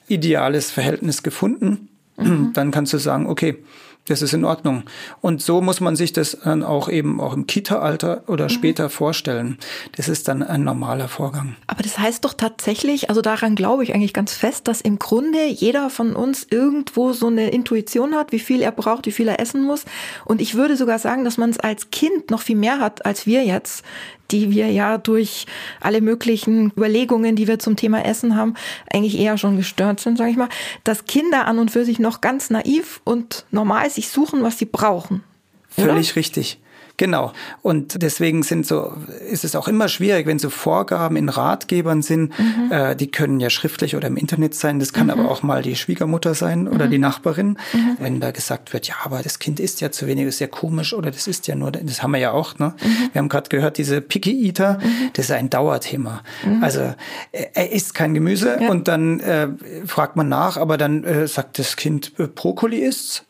ideales 0.08 0.72
Verhältnis 0.72 1.22
gefunden 1.22 1.87
mhm. 2.18 2.52
dann 2.52 2.70
kannst 2.70 2.92
du 2.92 2.98
sagen, 2.98 3.26
okay, 3.26 3.62
das 4.08 4.22
ist 4.22 4.32
in 4.32 4.44
Ordnung. 4.44 4.84
Und 5.20 5.42
so 5.42 5.60
muss 5.60 5.80
man 5.80 5.96
sich 5.96 6.12
das 6.12 6.38
dann 6.42 6.62
auch 6.62 6.88
eben 6.88 7.20
auch 7.20 7.34
im 7.34 7.46
Kita-Alter 7.46 8.22
oder 8.26 8.44
mhm. 8.44 8.50
später 8.50 8.90
vorstellen. 8.90 9.58
Das 9.96 10.08
ist 10.08 10.28
dann 10.28 10.42
ein 10.42 10.64
normaler 10.64 11.08
Vorgang. 11.08 11.56
Aber 11.66 11.82
das 11.82 11.98
heißt 11.98 12.24
doch 12.24 12.34
tatsächlich, 12.34 13.10
also 13.10 13.20
daran 13.20 13.54
glaube 13.54 13.84
ich 13.84 13.94
eigentlich 13.94 14.14
ganz 14.14 14.32
fest, 14.32 14.68
dass 14.68 14.80
im 14.80 14.98
Grunde 14.98 15.46
jeder 15.46 15.90
von 15.90 16.16
uns 16.16 16.46
irgendwo 16.50 17.12
so 17.12 17.26
eine 17.26 17.50
Intuition 17.50 18.14
hat, 18.14 18.32
wie 18.32 18.38
viel 18.38 18.62
er 18.62 18.72
braucht, 18.72 19.06
wie 19.06 19.12
viel 19.12 19.28
er 19.28 19.40
essen 19.40 19.62
muss. 19.64 19.84
Und 20.24 20.40
ich 20.40 20.54
würde 20.54 20.76
sogar 20.76 20.98
sagen, 20.98 21.24
dass 21.24 21.36
man 21.36 21.50
es 21.50 21.60
als 21.60 21.90
Kind 21.90 22.30
noch 22.30 22.40
viel 22.40 22.56
mehr 22.56 22.80
hat 22.80 23.04
als 23.04 23.26
wir 23.26 23.44
jetzt 23.44 23.84
die 24.30 24.50
wir 24.50 24.70
ja 24.70 24.98
durch 24.98 25.46
alle 25.80 26.00
möglichen 26.00 26.70
Überlegungen, 26.76 27.36
die 27.36 27.48
wir 27.48 27.58
zum 27.58 27.76
Thema 27.76 28.04
Essen 28.04 28.36
haben, 28.36 28.54
eigentlich 28.92 29.18
eher 29.18 29.38
schon 29.38 29.56
gestört 29.56 30.00
sind, 30.00 30.18
sage 30.18 30.30
ich 30.30 30.36
mal, 30.36 30.48
dass 30.84 31.04
Kinder 31.06 31.46
an 31.46 31.58
und 31.58 31.70
für 31.70 31.84
sich 31.84 31.98
noch 31.98 32.20
ganz 32.20 32.50
naiv 32.50 33.00
und 33.04 33.46
normal 33.50 33.88
sich 33.90 34.08
suchen, 34.08 34.42
was 34.42 34.58
sie 34.58 34.66
brauchen. 34.66 35.22
Völlig 35.68 36.16
richtig. 36.16 36.58
Genau. 36.98 37.32
Und 37.62 38.02
deswegen 38.02 38.42
sind 38.42 38.66
so, 38.66 38.92
ist 39.30 39.44
es 39.44 39.56
auch 39.56 39.68
immer 39.68 39.88
schwierig, 39.88 40.26
wenn 40.26 40.38
so 40.38 40.50
Vorgaben 40.50 41.16
in 41.16 41.28
Ratgebern 41.28 42.02
sind, 42.02 42.38
mhm. 42.38 42.70
äh, 42.70 42.96
die 42.96 43.10
können 43.10 43.40
ja 43.40 43.50
schriftlich 43.50 43.96
oder 43.96 44.08
im 44.08 44.16
Internet 44.16 44.54
sein, 44.54 44.80
das 44.80 44.92
kann 44.92 45.06
mhm. 45.06 45.12
aber 45.12 45.30
auch 45.30 45.42
mal 45.42 45.62
die 45.62 45.76
Schwiegermutter 45.76 46.34
sein 46.34 46.68
oder 46.68 46.86
mhm. 46.86 46.90
die 46.90 46.98
Nachbarin. 46.98 47.58
Mhm. 47.72 47.96
Wenn 48.00 48.20
da 48.20 48.32
gesagt 48.32 48.72
wird, 48.72 48.88
ja, 48.88 48.96
aber 49.04 49.22
das 49.22 49.38
Kind 49.38 49.60
isst 49.60 49.80
ja 49.80 49.92
zu 49.92 50.06
wenig, 50.06 50.26
ist 50.26 50.40
ja 50.40 50.48
komisch 50.48 50.92
oder 50.92 51.10
das 51.12 51.28
ist 51.28 51.46
ja 51.46 51.54
nur, 51.54 51.70
das 51.70 52.02
haben 52.02 52.10
wir 52.10 52.18
ja 52.18 52.32
auch, 52.32 52.58
ne? 52.58 52.74
Mhm. 52.82 53.10
Wir 53.12 53.18
haben 53.20 53.28
gerade 53.28 53.48
gehört, 53.48 53.78
diese 53.78 54.00
Picky 54.00 54.46
Eater, 54.46 54.78
mhm. 54.82 55.10
das 55.12 55.26
ist 55.26 55.30
ein 55.30 55.50
Dauerthema. 55.50 56.22
Also 56.60 56.94
er 57.32 57.72
isst 57.72 57.94
kein 57.94 58.14
Gemüse 58.14 58.58
ja. 58.60 58.68
und 58.68 58.88
dann 58.88 59.20
äh, 59.20 59.48
fragt 59.86 60.16
man 60.16 60.28
nach, 60.28 60.56
aber 60.56 60.76
dann 60.76 61.04
äh, 61.04 61.28
sagt 61.28 61.58
das 61.58 61.76
Kind, 61.76 62.12
äh, 62.18 62.26
Brokkoli 62.26 62.78
isst's 62.78 63.24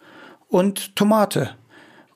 und 0.49 0.97
Tomate. 0.97 1.51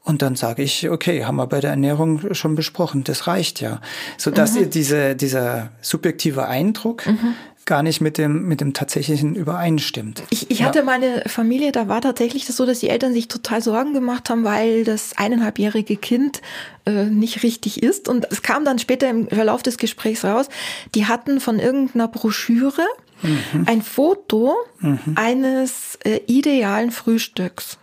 Und 0.05 0.21
dann 0.23 0.35
sage 0.35 0.63
ich, 0.63 0.91
okay, 0.91 1.25
haben 1.25 1.37
wir 1.37 1.47
bei 1.47 1.61
der 1.61 1.71
Ernährung 1.71 2.35
schon 2.35 2.57
besprochen, 2.57 3.05
das 3.05 3.29
reicht 3.29 3.61
ja. 3.61 3.81
Sodass 4.19 4.55
mhm. 4.55 4.71
diese, 4.71 5.15
dieser 5.15 5.71
subjektive 5.81 6.49
Eindruck 6.49 7.07
mhm. 7.07 7.35
gar 7.67 7.85
nicht 7.85 8.01
mit 8.01 8.19
dem, 8.19 8.49
mit 8.49 8.61
dem 8.61 8.75
tatsächlichen 8.75 9.37
übereinstimmt. 9.37 10.25
Ich, 10.31 10.51
ich 10.51 10.59
ja. 10.59 10.67
hatte 10.67 10.83
meine 10.83 11.23
Familie, 11.27 11.71
da 11.71 11.87
war 11.87 12.01
tatsächlich 12.01 12.47
das 12.47 12.57
so, 12.57 12.67
dass 12.67 12.81
die 12.81 12.89
Eltern 12.89 13.13
sich 13.13 13.29
total 13.29 13.63
Sorgen 13.63 13.95
gemacht 13.95 14.29
haben, 14.29 14.43
weil 14.43 14.83
das 14.83 15.17
eineinhalbjährige 15.17 15.97
Kind 15.97 16.43
äh, 16.85 17.05
nicht 17.05 17.45
richtig 17.45 17.81
ist. 17.81 18.09
Und 18.09 18.27
es 18.29 18.43
kam 18.43 18.65
dann 18.65 18.81
später 18.81 19.09
im 19.09 19.29
Verlauf 19.29 19.63
des 19.63 19.79
Gesprächs 19.79 20.25
raus, 20.25 20.49
die 20.97 21.07
hatten 21.07 21.39
von 21.39 21.61
irgendeiner 21.61 22.09
Broschüre 22.09 22.85
mhm. 23.23 23.67
ein 23.67 23.83
Foto 23.83 24.57
mhm. 24.81 24.99
eines 25.15 25.97
äh, 26.03 26.21
idealen 26.27 26.91
Frühstücks. 26.91 27.79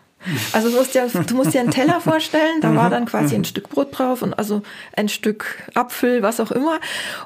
Also 0.51 0.69
du 0.69 0.75
musst, 0.77 0.93
dir, 0.95 1.07
du 1.07 1.35
musst 1.35 1.53
dir 1.53 1.61
einen 1.61 1.71
Teller 1.71 2.01
vorstellen, 2.01 2.61
da 2.61 2.75
war 2.75 2.87
mhm. 2.87 2.91
dann 2.91 3.05
quasi 3.05 3.35
ein 3.35 3.41
mhm. 3.41 3.45
Stück 3.45 3.69
Brot 3.69 3.97
drauf 3.97 4.21
und 4.21 4.33
also 4.33 4.61
ein 4.95 5.07
Stück 5.07 5.63
Apfel, 5.75 6.21
was 6.21 6.39
auch 6.39 6.51
immer. 6.51 6.79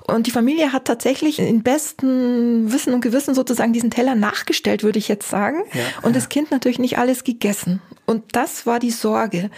Und 0.08 0.28
die 0.28 0.32
Familie 0.32 0.72
hat 0.74 0.86
tatsächlich 0.86 1.40
in 1.40 1.64
besten 1.64 2.72
Wissen 2.72 2.94
und 2.94 3.02
Gewissen 3.02 3.34
sozusagen 3.34 3.74
diesen 3.74 3.90
Teller 3.90 4.16
nachgestellt, 4.16 4.84
würde 4.84 5.00
ich 5.00 5.08
jetzt 5.08 5.30
sagen. 5.30 5.64
Ja, 5.74 5.82
und 6.04 6.16
das 6.16 6.30
Kind 6.30 6.52
natürlich 6.52 6.80
nicht 6.80 6.98
alles 6.98 7.24
gegessen. 7.24 7.82
Und 8.06 8.24
das 8.34 8.66
war 8.66 8.80
die 8.80 8.92
Sorge. 8.92 9.50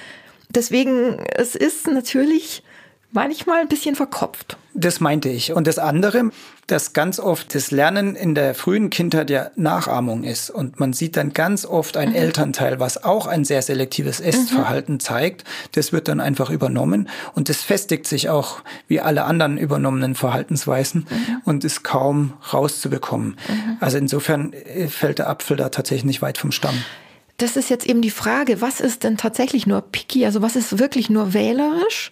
Deswegen, 0.50 1.20
es 1.36 1.56
ist 1.56 1.88
natürlich 1.88 2.64
manchmal 3.12 3.62
ein 3.62 3.68
bisschen 3.68 3.96
verkopft. 3.96 4.58
Das 4.74 5.00
meinte 5.00 5.30
ich. 5.30 5.54
Und 5.54 5.68
das 5.68 5.80
andere, 5.80 6.32
dass 6.68 6.92
ganz 6.92 7.20
oft 7.20 7.56
das 7.56 7.72
Lernen 7.72 8.16
in 8.16 8.36
der 8.36 8.54
frühen 8.54 8.90
Kindheit 8.90 9.30
ja 9.30 9.52
Nachahmung 9.56 10.24
ist. 10.26 10.50
Und 10.50 10.80
man 10.82 10.92
sieht 10.92 11.16
dann 11.16 11.32
ganz 11.32 11.66
oft 11.66 11.96
ein 11.96 12.10
mhm. 12.10 12.16
Elternteil, 12.16 12.80
was 12.80 13.04
auch 13.04 13.26
ein 13.26 13.46
sehr 13.46 13.62
selektives 13.62 14.20
Essverhalten 14.20 14.96
mhm. 14.96 15.00
zeigt. 15.00 15.46
Das 15.72 15.94
wird 15.94 16.10
dann 16.10 16.20
einfach 16.20 16.50
übernommen. 16.50 17.08
Und 17.34 17.48
das 17.48 17.62
festigt 17.62 18.06
sich 18.06 18.30
auch 18.30 18.62
wie 18.90 19.00
alle 19.00 19.24
anderen 19.24 19.58
übernommenen 19.58 20.16
Verhaltensweisen 20.16 21.08
mhm. 21.10 21.42
und 21.46 21.64
ist 21.64 21.84
kaum 21.84 22.34
rauszubekommen. 22.52 23.38
Mhm. 23.48 23.78
Also 23.80 23.98
insofern 23.98 24.52
äh, 24.52 24.88
fällt 24.88 25.20
der 25.20 25.30
Apfel 25.30 25.56
da 25.56 25.70
tatsächlich 25.70 26.06
nicht 26.06 26.22
weit 26.22 26.38
vom 26.38 26.52
Stamm 26.52 26.76
das 27.38 27.58
ist 27.58 27.70
jetzt 27.70 27.86
eben 27.86 28.02
die 28.02 28.12
Frage, 28.12 28.62
was 28.62 28.80
ist 28.80 29.04
denn 29.04 29.18
tatsächlich 29.18 29.68
nur 29.68 29.82
picky? 29.82 30.26
Also 30.26 30.42
was 30.42 30.56
ist 30.56 30.80
wirklich 30.80 31.10
nur 31.10 31.34
wählerisch? 31.34 32.12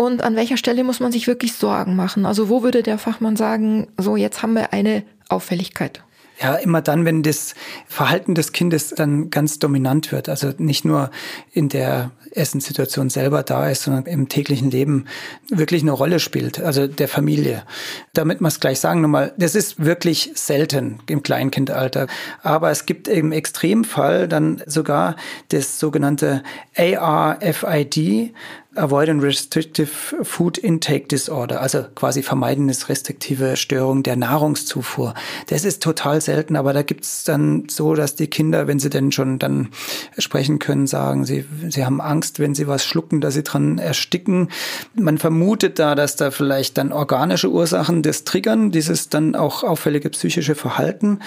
Und 0.00 0.22
an 0.22 0.36
welcher 0.36 0.56
Stelle 0.56 0.84
muss 0.84 1.00
man 1.00 1.10
sich 1.10 1.26
wirklich 1.26 1.54
Sorgen 1.54 1.96
machen? 1.96 2.24
Also 2.24 2.48
wo 2.48 2.62
würde 2.62 2.84
der 2.84 2.98
Fachmann 2.98 3.34
sagen, 3.34 3.88
so 3.96 4.14
jetzt 4.14 4.42
haben 4.42 4.54
wir 4.54 4.72
eine 4.72 5.02
Auffälligkeit? 5.28 6.04
Ja, 6.40 6.54
immer 6.54 6.80
dann, 6.80 7.04
wenn 7.04 7.24
das 7.24 7.56
Verhalten 7.88 8.36
des 8.36 8.52
Kindes 8.52 8.90
dann 8.90 9.30
ganz 9.30 9.58
dominant 9.58 10.12
wird. 10.12 10.28
Also 10.28 10.52
nicht 10.58 10.84
nur 10.84 11.10
in 11.50 11.68
der 11.68 12.12
Essenssituation 12.30 13.10
selber 13.10 13.42
da 13.42 13.68
ist, 13.68 13.82
sondern 13.82 14.06
im 14.06 14.28
täglichen 14.28 14.70
Leben 14.70 15.06
wirklich 15.48 15.82
eine 15.82 15.90
Rolle 15.90 16.20
spielt, 16.20 16.60
also 16.60 16.86
der 16.86 17.08
Familie. 17.08 17.64
Damit 18.12 18.40
man 18.40 18.50
es 18.50 18.60
gleich 18.60 18.78
sagen, 18.78 19.00
nochmal, 19.00 19.32
das 19.36 19.56
ist 19.56 19.84
wirklich 19.84 20.30
selten 20.34 21.00
im 21.08 21.24
Kleinkindalter. 21.24 22.06
Aber 22.44 22.70
es 22.70 22.86
gibt 22.86 23.08
im 23.08 23.32
Extremfall 23.32 24.28
dann 24.28 24.62
sogar 24.64 25.16
das 25.48 25.80
sogenannte 25.80 26.44
ARFID, 26.76 28.32
Avoid 28.78 29.08
and 29.08 29.22
Restrictive 29.22 29.90
Food 30.22 30.58
Intake 30.58 31.08
Disorder, 31.08 31.60
also 31.60 31.84
quasi 31.94 32.22
vermeidendes 32.22 32.88
restriktive 32.88 33.56
Störung 33.56 34.02
der 34.02 34.16
Nahrungszufuhr. 34.16 35.14
Das 35.48 35.64
ist 35.64 35.82
total 35.82 36.20
selten, 36.20 36.56
aber 36.56 36.72
da 36.72 36.82
gibt's 36.82 37.24
dann 37.24 37.64
so, 37.68 37.94
dass 37.94 38.14
die 38.14 38.28
Kinder, 38.28 38.66
wenn 38.66 38.78
sie 38.78 38.90
denn 38.90 39.12
schon 39.12 39.38
dann 39.38 39.68
sprechen 40.16 40.58
können, 40.58 40.86
sagen, 40.86 41.24
sie, 41.24 41.44
sie 41.68 41.84
haben 41.84 42.00
Angst, 42.00 42.38
wenn 42.38 42.54
sie 42.54 42.68
was 42.68 42.84
schlucken, 42.84 43.20
dass 43.20 43.34
sie 43.34 43.42
dran 43.42 43.78
ersticken. 43.78 44.48
Man 44.94 45.18
vermutet 45.18 45.78
da, 45.78 45.94
dass 45.94 46.16
da 46.16 46.30
vielleicht 46.30 46.78
dann 46.78 46.92
organische 46.92 47.50
Ursachen 47.50 48.02
das 48.02 48.24
triggern, 48.24 48.70
dieses 48.70 49.08
dann 49.08 49.34
auch 49.34 49.64
auffällige 49.64 50.10
psychische 50.10 50.54
Verhalten, 50.54 51.18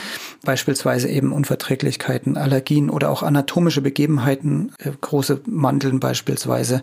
beispielsweise 0.43 1.09
eben 1.09 1.31
Unverträglichkeiten, 1.33 2.37
Allergien 2.37 2.89
oder 2.89 3.09
auch 3.09 3.23
anatomische 3.23 3.81
Begebenheiten, 3.81 4.71
äh, 4.79 4.91
große 4.99 5.41
Mandeln 5.45 5.99
beispielsweise 5.99 6.81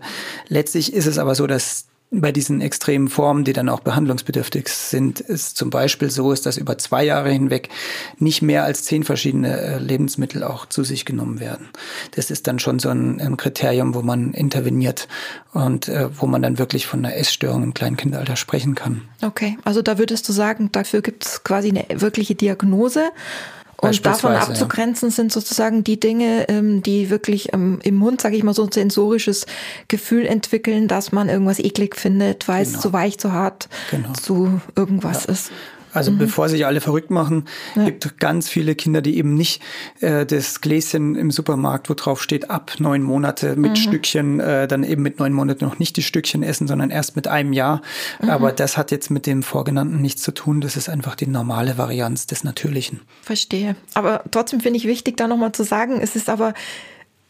Letztlich 0.59 0.91
ist 0.91 1.05
es 1.05 1.17
aber 1.17 1.35
so, 1.35 1.47
dass 1.47 1.85
bei 2.11 2.33
diesen 2.33 2.59
extremen 2.59 3.07
Formen, 3.07 3.45
die 3.45 3.53
dann 3.53 3.69
auch 3.69 3.79
behandlungsbedürftig 3.79 4.67
sind, 4.67 5.21
es 5.21 5.53
zum 5.53 5.69
Beispiel 5.69 6.09
so 6.09 6.33
ist, 6.33 6.45
dass 6.45 6.57
über 6.57 6.77
zwei 6.77 7.05
Jahre 7.05 7.31
hinweg 7.31 7.69
nicht 8.17 8.41
mehr 8.41 8.65
als 8.65 8.83
zehn 8.83 9.05
verschiedene 9.05 9.57
äh, 9.57 9.77
Lebensmittel 9.77 10.43
auch 10.43 10.65
zu 10.65 10.83
sich 10.83 11.05
genommen 11.05 11.39
werden. 11.39 11.69
Das 12.15 12.29
ist 12.29 12.45
dann 12.47 12.59
schon 12.59 12.79
so 12.79 12.89
ein, 12.89 13.21
ein 13.21 13.37
Kriterium, 13.37 13.95
wo 13.95 14.01
man 14.01 14.33
interveniert 14.33 15.07
und 15.53 15.87
äh, 15.87 16.09
wo 16.19 16.25
man 16.25 16.41
dann 16.41 16.59
wirklich 16.59 16.87
von 16.87 17.05
einer 17.05 17.15
Essstörung 17.15 17.63
im 17.63 17.73
Kleinkindalter 17.73 18.35
sprechen 18.35 18.75
kann. 18.75 19.03
Okay, 19.21 19.57
also 19.63 19.81
da 19.81 19.97
würdest 19.97 20.27
du 20.27 20.33
sagen, 20.33 20.73
dafür 20.73 21.01
gibt 21.01 21.25
es 21.25 21.45
quasi 21.45 21.69
eine 21.69 21.85
wirkliche 22.01 22.35
Diagnose 22.35 23.11
und 23.81 24.05
davon 24.05 24.33
abzugrenzen 24.33 25.09
ja. 25.09 25.15
sind 25.15 25.31
sozusagen 25.31 25.83
die 25.83 25.99
Dinge, 25.99 26.47
ähm, 26.49 26.83
die 26.83 27.09
wirklich 27.09 27.53
ähm, 27.53 27.79
im 27.83 27.95
Mund, 27.95 28.21
sage 28.21 28.35
ich 28.35 28.43
mal, 28.43 28.53
so 28.53 28.65
ein 28.65 28.71
sensorisches 28.71 29.45
Gefühl 29.87 30.25
entwickeln, 30.25 30.87
dass 30.87 31.11
man 31.11 31.29
irgendwas 31.29 31.59
eklig 31.59 31.95
findet, 31.95 32.47
weil 32.47 32.65
genau. 32.65 32.75
es 32.75 32.81
zu 32.81 32.93
weich, 32.93 33.17
zu 33.17 33.31
hart, 33.31 33.69
genau. 33.91 34.13
zu 34.13 34.61
irgendwas 34.75 35.25
ja. 35.25 35.33
ist. 35.33 35.51
Also 35.93 36.11
mhm. 36.11 36.17
bevor 36.19 36.49
sich 36.49 36.65
alle 36.65 36.81
verrückt 36.81 37.11
machen, 37.11 37.45
ja. 37.75 37.85
gibt 37.85 38.19
ganz 38.19 38.49
viele 38.49 38.75
Kinder, 38.75 39.01
die 39.01 39.17
eben 39.17 39.33
nicht 39.33 39.61
äh, 40.01 40.25
das 40.25 40.61
Gläschen 40.61 41.15
im 41.15 41.31
Supermarkt, 41.31 41.89
wo 41.89 41.93
drauf 41.93 42.21
steht, 42.21 42.49
ab 42.49 42.73
neun 42.79 43.01
Monate 43.01 43.55
mit 43.55 43.71
mhm. 43.71 43.75
Stückchen, 43.75 44.39
äh, 44.39 44.67
dann 44.67 44.83
eben 44.83 45.01
mit 45.01 45.19
neun 45.19 45.33
Monaten 45.33 45.65
noch 45.65 45.79
nicht 45.79 45.97
die 45.97 46.03
Stückchen 46.03 46.43
essen, 46.43 46.67
sondern 46.67 46.89
erst 46.89 47.15
mit 47.15 47.27
einem 47.27 47.53
Jahr. 47.53 47.81
Mhm. 48.21 48.29
Aber 48.29 48.51
das 48.51 48.77
hat 48.77 48.91
jetzt 48.91 49.09
mit 49.09 49.25
dem 49.25 49.43
Vorgenannten 49.43 50.01
nichts 50.01 50.21
zu 50.21 50.31
tun. 50.33 50.61
Das 50.61 50.77
ist 50.77 50.89
einfach 50.89 51.15
die 51.15 51.27
normale 51.27 51.77
Varianz 51.77 52.27
des 52.27 52.43
Natürlichen. 52.43 53.01
Verstehe. 53.21 53.75
Aber 53.93 54.23
trotzdem 54.31 54.59
finde 54.59 54.77
ich 54.77 54.85
wichtig, 54.85 55.17
da 55.17 55.27
nochmal 55.27 55.51
zu 55.51 55.63
sagen, 55.63 55.99
es 56.01 56.15
ist 56.15 56.29
aber 56.29 56.53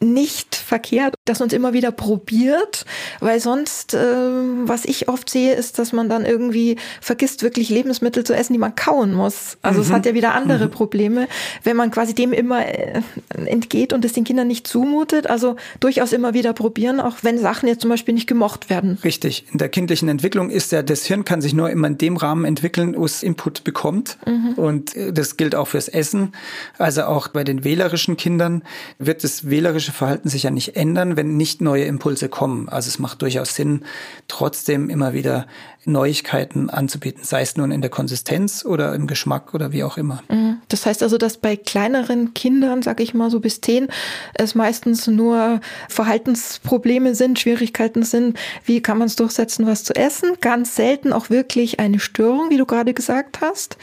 nicht 0.01 0.55
verkehrt, 0.55 1.15
dass 1.25 1.39
man 1.39 1.47
es 1.47 1.53
immer 1.53 1.73
wieder 1.73 1.91
probiert, 1.91 2.85
weil 3.19 3.39
sonst, 3.39 3.93
äh, 3.93 3.97
was 3.99 4.85
ich 4.85 5.09
oft 5.09 5.29
sehe, 5.29 5.53
ist, 5.55 5.77
dass 5.77 5.91
man 5.91 6.07
dann 6.07 6.25
irgendwie 6.25 6.77
vergisst, 7.01 7.43
wirklich 7.43 7.69
Lebensmittel 7.69 8.23
zu 8.23 8.33
essen, 8.33 8.53
die 8.53 8.59
man 8.59 8.75
kauen 8.75 9.13
muss. 9.13 9.57
Also 9.61 9.79
mhm. 9.79 9.85
es 9.85 9.91
hat 9.91 10.05
ja 10.05 10.13
wieder 10.13 10.33
andere 10.33 10.67
mhm. 10.67 10.71
Probleme, 10.71 11.27
wenn 11.63 11.75
man 11.75 11.91
quasi 11.91 12.15
dem 12.15 12.31
immer 12.31 12.65
äh, 12.65 13.01
entgeht 13.45 13.91
und 13.91 14.05
es 14.05 14.13
den 14.13 14.23
Kindern 14.23 14.47
nicht 14.47 14.67
zumutet. 14.67 15.29
Also 15.29 15.57
durchaus 15.81 16.13
immer 16.13 16.33
wieder 16.33 16.53
probieren, 16.53 17.01
auch 17.01 17.17
wenn 17.21 17.37
Sachen 17.37 17.67
jetzt 17.67 17.81
zum 17.81 17.89
Beispiel 17.89 18.13
nicht 18.13 18.27
gemocht 18.27 18.69
werden. 18.69 18.97
Richtig. 19.03 19.45
In 19.51 19.57
der 19.57 19.69
kindlichen 19.69 20.07
Entwicklung 20.07 20.49
ist 20.49 20.71
ja, 20.71 20.81
das 20.81 21.05
Hirn 21.05 21.25
kann 21.25 21.41
sich 21.41 21.53
nur 21.53 21.69
immer 21.69 21.87
in 21.87 21.97
dem 21.97 22.15
Rahmen 22.15 22.45
entwickeln, 22.45 22.95
wo 22.97 23.03
es 23.03 23.21
Input 23.21 23.65
bekommt. 23.65 24.17
Mhm. 24.25 24.53
Und 24.53 24.95
äh, 24.95 25.11
das 25.11 25.35
gilt 25.35 25.55
auch 25.55 25.67
fürs 25.67 25.89
Essen. 25.89 26.31
Also 26.77 27.03
auch 27.03 27.27
bei 27.27 27.43
den 27.43 27.65
wählerischen 27.65 28.15
Kindern 28.15 28.63
wird 28.97 29.25
das 29.25 29.49
wählerische 29.49 29.88
psychische 29.89 29.97
Verhalten 29.97 30.29
sich 30.29 30.43
ja 30.43 30.51
nicht 30.51 30.75
ändern, 30.75 31.17
wenn 31.17 31.37
nicht 31.37 31.61
neue 31.61 31.85
Impulse 31.85 32.29
kommen. 32.29 32.69
Also 32.69 32.87
es 32.87 32.99
macht 32.99 33.21
durchaus 33.21 33.55
Sinn, 33.55 33.85
trotzdem 34.27 34.89
immer 34.89 35.13
wieder 35.13 35.47
Neuigkeiten 35.85 36.69
anzubieten, 36.69 37.23
sei 37.23 37.41
es 37.41 37.55
nun 37.55 37.71
in 37.71 37.81
der 37.81 37.89
Konsistenz 37.89 38.65
oder 38.65 38.93
im 38.95 39.07
Geschmack 39.07 39.53
oder 39.53 39.71
wie 39.71 39.83
auch 39.83 39.97
immer. 39.97 40.21
Mhm. 40.29 40.57
Das 40.67 40.85
heißt 40.85 41.01
also, 41.03 41.17
dass 41.17 41.37
bei 41.37 41.55
kleineren 41.55 42.33
Kindern, 42.33 42.81
sag 42.81 42.99
ich 42.99 43.13
mal 43.13 43.31
so 43.31 43.39
bis 43.39 43.61
zehn, 43.61 43.87
es 44.33 44.55
meistens 44.55 45.07
nur 45.07 45.61
Verhaltensprobleme 45.87 47.15
sind, 47.15 47.39
Schwierigkeiten 47.39 48.03
sind. 48.03 48.37
Wie 48.65 48.81
kann 48.81 48.97
man 48.97 49.07
es 49.07 49.15
durchsetzen, 49.15 49.65
was 49.65 49.83
zu 49.85 49.95
essen? 49.95 50.37
Ganz 50.41 50.75
selten 50.75 51.13
auch 51.13 51.29
wirklich 51.29 51.79
eine 51.79 51.99
Störung, 51.99 52.49
wie 52.49 52.57
du 52.57 52.65
gerade 52.65 52.93
gesagt 52.93 53.39
hast. 53.41 53.77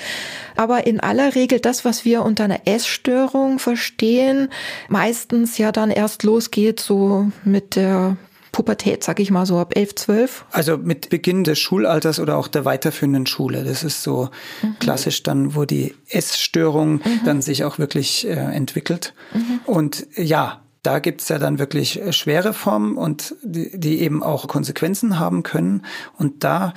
Aber 0.55 0.87
in 0.87 1.01
aller 1.01 1.35
Regel 1.35 1.61
das, 1.61 1.85
was 1.85 2.05
wir 2.05 2.23
unter 2.23 2.45
einer 2.45 2.61
Essstörung 2.67 3.59
verstehen, 3.59 4.49
meistens 4.89 5.57
ja 5.57 5.73
dann 5.73 5.91
erst 5.91 6.23
losgeht 6.23 6.81
so 6.81 7.31
mit 7.45 7.77
der 7.77 8.17
Pubertät, 8.57 9.05
sag 9.05 9.21
ich 9.21 9.31
mal 9.31 9.45
so 9.45 9.59
ab 9.59 9.77
11, 9.77 9.95
12? 9.97 10.45
Also 10.51 10.79
mit 10.79 11.11
Beginn 11.11 11.45
des 11.45 11.59
Schulalters 11.59 12.19
oder 12.19 12.39
auch 12.39 12.49
der 12.49 12.65
weiterführenden 12.65 13.27
Schule. 13.27 13.65
Das 13.65 13.85
ist 13.85 14.03
so 14.03 14.31
mhm. 14.63 14.79
klassisch 14.79 15.23
dann, 15.23 15.55
wo 15.55 15.67
die 15.67 15.95
Essstörung 16.09 16.95
mhm. 16.95 17.21
dann 17.27 17.43
sich 17.43 17.65
auch 17.65 17.79
wirklich 17.79 18.27
äh, 18.27 18.31
entwickelt. 18.31 19.13
Mhm. 19.35 19.61
Und 19.67 20.07
ja, 20.17 20.63
da 20.83 21.01
gibt's 21.01 21.29
ja 21.29 21.39
dann 21.39 21.59
wirklich 21.59 22.01
äh, 22.01 22.15
schwere 22.15 22.55
Formen 22.55 22.97
und 22.97 23.35
die, 23.43 23.79
die 23.79 24.01
eben 24.01 24.23
auch 24.23 24.49
Konsequenzen 24.49 25.19
haben 25.19 25.43
können. 25.43 25.85
Und 26.17 26.43
da 26.43 26.73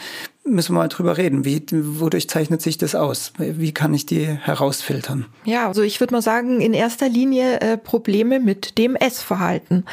müssen 0.49 0.73
wir 0.75 0.79
mal 0.79 0.87
drüber 0.87 1.17
reden. 1.17 1.45
Wie, 1.45 1.63
wodurch 1.71 2.29
zeichnet 2.29 2.61
sich 2.61 2.77
das 2.77 2.95
aus? 2.95 3.33
Wie 3.37 3.73
kann 3.73 3.93
ich 3.93 4.05
die 4.05 4.25
herausfiltern? 4.25 5.25
Ja, 5.45 5.67
also 5.67 5.81
ich 5.81 5.99
würde 5.99 6.13
mal 6.13 6.21
sagen, 6.21 6.61
in 6.61 6.73
erster 6.73 7.09
Linie 7.09 7.59
äh, 7.61 7.77
Probleme 7.77 8.39
mit 8.39 8.77
dem 8.77 8.95
Essverhalten. 8.95 9.85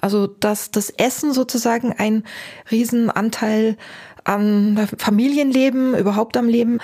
Also, 0.00 0.26
dass 0.26 0.70
das 0.70 0.90
Essen 0.90 1.32
sozusagen 1.32 1.92
ein 1.92 2.24
Riesenanteil 2.70 3.76
am 4.24 4.76
Familienleben, 4.98 5.96
überhaupt 5.96 6.36
am 6.36 6.48
Leben 6.48 6.78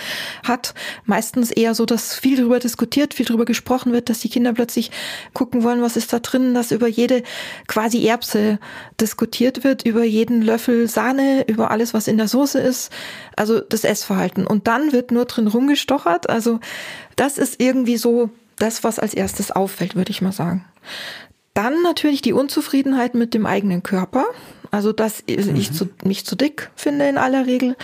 hat. 0.45 0.75
Meistens 1.05 1.51
eher 1.51 1.75
so, 1.75 1.87
dass 1.87 2.15
viel 2.15 2.37
darüber 2.37 2.59
diskutiert, 2.59 3.15
viel 3.15 3.27
darüber 3.27 3.45
gesprochen 3.45 3.93
wird, 3.93 4.09
dass 4.09 4.21
die 4.21 4.29
Kinder 4.29 4.53
plötzlich 4.53 4.91
gucken 5.35 5.63
wollen, 5.63 5.83
was 5.83 5.97
ist 5.97 6.13
da 6.13 6.19
drin, 6.19 6.55
dass 6.55 6.73
über 6.73 6.89
jede 6.89 7.23
quasi 7.67 8.07
Erbse 8.07 8.59
diskutiert 9.01 9.65
wird, 9.65 9.85
über 9.87 10.05
jeden 10.05 10.43
Löffel 10.43 10.89
Sahne, 10.89 11.45
über 11.47 11.71
alles, 11.71 11.95
was 11.95 12.09
in 12.09 12.19
der 12.19 12.29
Soße 12.29 12.59
ist. 12.59 12.91
Also 13.37 13.61
das 13.61 13.85
Essverhalten. 13.85 14.47
Und 14.47 14.67
dann 14.67 14.93
wird 14.93 15.11
nur 15.11 15.25
drin 15.27 15.47
rumgestochert. 15.47 16.29
Also 16.29 16.61
das 17.17 17.39
ist 17.39 17.61
irgendwie 17.61 17.97
so 17.97 18.31
das, 18.57 18.85
was 18.85 18.99
als 18.99 19.15
erstes 19.15 19.51
auffällt, 19.51 19.95
würde 19.95 20.11
ich 20.11 20.23
mal 20.23 20.33
sagen. 20.33 20.65
Dann 21.59 21.83
natürlich 21.83 22.23
die 22.23 22.33
Unzufriedenheit 22.33 23.17
mit 23.17 23.35
dem 23.35 23.45
eigenen 23.45 23.83
Körper. 23.83 24.27
Also, 24.71 24.93
dass 24.93 25.25
mhm. 25.27 25.57
ich 25.57 25.73
zu, 25.73 25.89
mich 26.05 26.25
zu 26.25 26.37
dick 26.37 26.71
finde 26.77 27.09
in 27.09 27.19
aller 27.19 27.47
Regel 27.47 27.75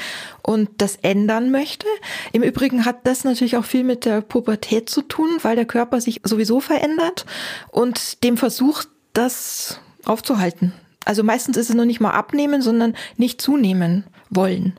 und 0.42 0.70
das 0.78 0.94
ändern 1.02 1.50
möchte. 1.50 1.88
Im 2.30 2.44
Übrigen 2.44 2.84
hat 2.84 3.04
das 3.04 3.24
natürlich 3.24 3.56
auch 3.56 3.64
viel 3.64 3.82
mit 3.82 4.04
der 4.04 4.20
Pubertät 4.20 4.88
zu 4.88 5.02
tun, 5.02 5.28
weil 5.42 5.56
der 5.56 5.64
Körper 5.64 6.00
sich 6.00 6.20
sowieso 6.22 6.60
verändert 6.60 7.26
und 7.72 8.22
dem 8.22 8.36
versucht, 8.36 8.86
das 9.12 9.80
aufzuhalten. 10.04 10.72
Also 11.04 11.24
meistens 11.24 11.56
ist 11.56 11.68
es 11.68 11.74
noch 11.74 11.84
nicht 11.84 12.00
mal 12.00 12.12
abnehmen, 12.12 12.62
sondern 12.62 12.94
nicht 13.16 13.42
zunehmen 13.42 14.04
wollen. 14.30 14.78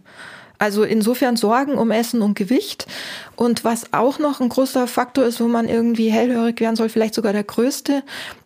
Also 0.57 0.83
insofern 0.85 1.35
Sorgen 1.35 1.77
um 1.77 1.91
Essen 1.91 2.21
und 2.21 2.35
Gewicht. 2.35 2.87
Und 3.35 3.65
was 3.65 3.91
auch 3.91 4.19
noch 4.19 4.39
ein 4.39 4.47
großer 4.47 4.87
Faktor 4.87 5.25
ist, 5.25 5.41
wo 5.41 5.47
man 5.49 5.67
irgendwie 5.67 6.11
hellhörig 6.11 6.61
werden 6.61 6.77
soll, 6.77 6.87
vielleicht 6.87 7.13
sogar 7.13 7.33
der 7.33 7.43
größte, 7.43 8.01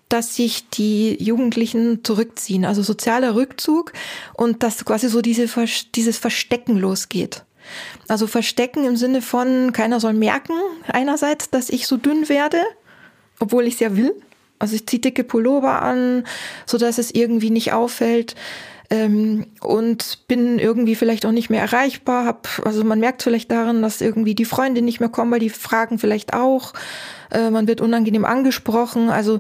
dass 0.10 0.36
sich 0.36 0.70
die 0.70 1.22
Jugendlichen 1.24 2.04
zurückziehen, 2.04 2.66
also 2.66 2.82
sozialer 2.82 3.36
Rückzug 3.36 3.94
und 4.34 4.63
dass 4.63 4.84
quasi 4.84 5.08
so 5.08 5.22
diese, 5.22 5.48
dieses 5.96 6.18
Verstecken 6.18 6.78
losgeht. 6.78 7.44
Also 8.08 8.25
Verstecken 8.25 8.86
im 8.86 8.98
Sinne 8.98 9.22
von, 9.22 9.72
keiner 9.72 10.00
soll 10.00 10.13
merken, 10.13 10.54
einerseits, 10.88 11.51
dass 11.51 11.70
ich 11.70 11.86
so 11.86 11.98
dünn 11.98 12.28
werde, 12.28 12.62
obwohl 13.39 13.68
ich 13.68 13.75
es 13.75 13.80
ja 13.80 13.96
will. 13.96 14.13
Also 14.58 14.75
ich 14.75 14.88
ziehe 14.88 15.00
dicke 15.00 15.24
Pullover 15.24 15.82
an, 15.82 16.25
so 16.66 16.78
dass 16.78 16.98
es 16.98 17.12
irgendwie 17.12 17.51
nicht 17.51 17.72
auffällt 17.72 18.36
ähm, 18.89 19.46
und 19.62 20.28
bin 20.28 20.60
irgendwie 20.60 20.96
vielleicht 20.96 21.25
auch 21.25 21.32
nicht 21.32 21.50
mehr 21.50 21.62
erreichbar. 21.62 22.25
Hab, 22.25 22.48
also 22.66 22.84
man 22.84 23.00
merkt 23.00 23.24
vielleicht 23.24 23.51
daran, 23.51 23.82
dass 23.82 24.01
irgendwie 24.01 24.36
die 24.36 24.46
Freunde 24.46 24.82
nicht 24.82 25.00
mehr 25.00 25.10
kommen, 25.10 25.32
weil 25.32 25.39
die 25.39 25.50
fragen 25.50 26.00
vielleicht 26.00 26.34
auch. 26.34 26.74
Äh, 27.32 27.51
man 27.51 27.68
wird 27.68 27.82
unangenehm 27.82 28.25
angesprochen. 28.25 29.10
Also 29.10 29.39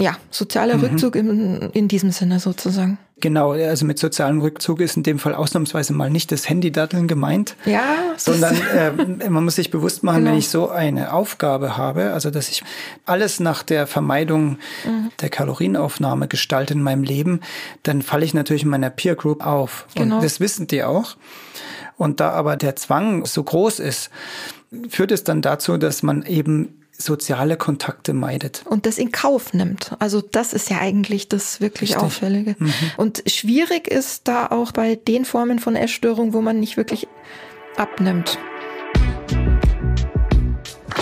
ja, 0.00 0.16
sozialer 0.30 0.76
mhm. 0.76 0.84
Rückzug 0.84 1.16
in, 1.16 1.70
in 1.72 1.88
diesem 1.88 2.10
Sinne 2.10 2.40
sozusagen. 2.40 2.98
Genau, 3.20 3.52
also 3.52 3.84
mit 3.84 3.98
sozialem 3.98 4.40
Rückzug 4.40 4.80
ist 4.80 4.96
in 4.96 5.02
dem 5.02 5.18
Fall 5.18 5.34
ausnahmsweise 5.34 5.92
mal 5.92 6.08
nicht 6.08 6.32
das 6.32 6.48
Handy-Datteln 6.48 7.06
gemeint, 7.06 7.54
ja, 7.66 7.82
sondern 8.16 8.56
äh, 8.56 9.28
man 9.28 9.44
muss 9.44 9.56
sich 9.56 9.70
bewusst 9.70 10.02
machen, 10.02 10.20
genau. 10.20 10.30
wenn 10.30 10.38
ich 10.38 10.48
so 10.48 10.70
eine 10.70 11.12
Aufgabe 11.12 11.76
habe, 11.76 12.12
also 12.12 12.30
dass 12.30 12.48
ich 12.48 12.64
alles 13.04 13.38
nach 13.38 13.62
der 13.62 13.86
Vermeidung 13.86 14.56
mhm. 14.86 15.10
der 15.20 15.28
Kalorienaufnahme 15.28 16.28
gestalte 16.28 16.72
in 16.72 16.82
meinem 16.82 17.02
Leben, 17.02 17.40
dann 17.82 18.00
falle 18.00 18.24
ich 18.24 18.32
natürlich 18.32 18.62
in 18.62 18.70
meiner 18.70 18.90
Peer 18.90 19.16
Group 19.16 19.44
auf. 19.44 19.86
Genau. 19.94 20.16
Und 20.16 20.24
das 20.24 20.40
wissen 20.40 20.66
die 20.66 20.82
auch. 20.82 21.16
Und 21.98 22.20
da 22.20 22.30
aber 22.30 22.56
der 22.56 22.76
Zwang 22.76 23.26
so 23.26 23.42
groß 23.42 23.80
ist, 23.80 24.08
führt 24.88 25.12
es 25.12 25.24
dann 25.24 25.42
dazu, 25.42 25.76
dass 25.76 26.02
man 26.02 26.24
eben 26.24 26.79
soziale 27.00 27.56
Kontakte 27.56 28.12
meidet. 28.12 28.62
Und 28.66 28.86
das 28.86 28.98
in 28.98 29.12
Kauf 29.12 29.54
nimmt. 29.54 29.92
Also 29.98 30.20
das 30.20 30.52
ist 30.52 30.70
ja 30.70 30.78
eigentlich 30.78 31.28
das 31.28 31.60
wirklich 31.60 31.90
Richtig. 31.90 32.04
Auffällige. 32.04 32.54
Mhm. 32.58 32.72
Und 32.96 33.22
schwierig 33.26 33.88
ist 33.88 34.28
da 34.28 34.46
auch 34.46 34.70
bei 34.72 34.94
den 34.96 35.24
Formen 35.24 35.58
von 35.58 35.76
Essstörung, 35.76 36.32
wo 36.32 36.40
man 36.40 36.60
nicht 36.60 36.76
wirklich 36.76 37.08
abnimmt. 37.76 38.38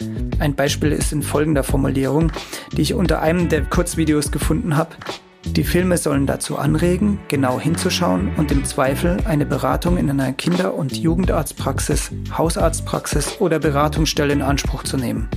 Ein 0.41 0.57
Beispiel 0.57 0.91
ist 0.91 1.12
in 1.12 1.23
folgender 1.23 1.62
Formulierung, 1.62 2.33
die 2.76 2.83
ich 2.83 2.95
unter 2.95 3.23
einem 3.23 3.49
der 3.49 3.62
Kurzvideos 3.62 4.33
gefunden 4.33 4.76
habe. 4.76 4.97
Die 5.45 5.65
Filme 5.65 5.99
sollen 5.99 6.27
dazu 6.27 6.57
anregen, 6.57 7.21
genau 7.29 7.61
hinzuschauen 7.61 8.31
und 8.37 8.53
im 8.53 8.65
Zweifel 8.65 9.19
eine 9.25 9.45
Beratung 9.45 9.99
in 9.99 10.09
einer 10.09 10.33
Kinder- 10.33 10.75
und 10.75 10.97
Jugendarztpraxis, 10.97 12.11
Hausarztpraxis 12.37 13.41
oder 13.41 13.59
Beratungsstelle 13.59 14.33
in 14.33 14.43
Anspruch 14.43 14.85
zu 14.85 14.97
nehmen. 14.97 15.29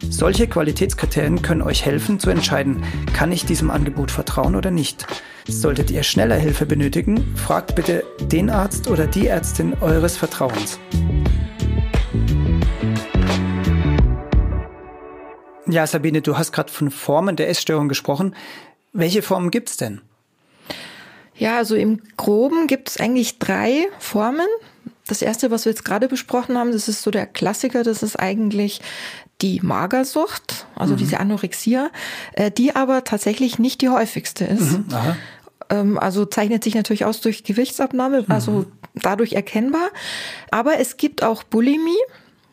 Solche 0.00 0.46
Qualitätskriterien 0.46 1.42
können 1.42 1.62
euch 1.62 1.84
helfen 1.84 2.20
zu 2.20 2.30
entscheiden, 2.30 2.84
kann 3.12 3.32
ich 3.32 3.44
diesem 3.44 3.70
Angebot 3.70 4.10
vertrauen 4.10 4.54
oder 4.54 4.70
nicht. 4.70 5.06
Solltet 5.48 5.90
ihr 5.90 6.02
schneller 6.02 6.36
Hilfe 6.36 6.66
benötigen, 6.66 7.34
fragt 7.34 7.74
bitte 7.74 8.04
den 8.20 8.50
Arzt 8.50 8.88
oder 8.88 9.06
die 9.06 9.26
Ärztin 9.26 9.74
eures 9.80 10.16
Vertrauens. 10.16 10.78
Ja, 15.70 15.86
Sabine, 15.86 16.22
du 16.22 16.38
hast 16.38 16.52
gerade 16.52 16.72
von 16.72 16.90
Formen 16.90 17.36
der 17.36 17.50
Essstörung 17.50 17.88
gesprochen. 17.88 18.34
Welche 18.98 19.22
Formen 19.22 19.50
gibt 19.50 19.70
es 19.70 19.76
denn? 19.76 20.00
Ja, 21.36 21.56
also 21.56 21.76
im 21.76 22.00
Groben 22.16 22.66
gibt 22.66 22.88
es 22.88 22.96
eigentlich 22.98 23.38
drei 23.38 23.86
Formen. 24.00 24.48
Das 25.06 25.22
erste, 25.22 25.52
was 25.52 25.64
wir 25.64 25.72
jetzt 25.72 25.84
gerade 25.84 26.08
besprochen 26.08 26.58
haben, 26.58 26.72
das 26.72 26.88
ist 26.88 27.02
so 27.02 27.10
der 27.12 27.26
Klassiker, 27.26 27.84
das 27.84 28.02
ist 28.02 28.16
eigentlich 28.16 28.80
die 29.40 29.60
Magersucht, 29.62 30.66
also 30.74 30.94
mhm. 30.94 30.98
diese 30.98 31.20
Anorexia, 31.20 31.90
äh, 32.32 32.50
die 32.50 32.74
aber 32.74 33.04
tatsächlich 33.04 33.60
nicht 33.60 33.82
die 33.82 33.88
häufigste 33.88 34.44
ist. 34.44 34.72
Mhm, 34.72 34.86
ähm, 35.70 35.98
also 35.98 36.24
zeichnet 36.24 36.64
sich 36.64 36.74
natürlich 36.74 37.04
aus 37.04 37.20
durch 37.20 37.44
Gewichtsabnahme, 37.44 38.24
also 38.28 38.50
mhm. 38.50 38.66
dadurch 38.94 39.34
erkennbar. 39.34 39.90
Aber 40.50 40.80
es 40.80 40.96
gibt 40.96 41.22
auch 41.22 41.44
Bulimie. 41.44 41.96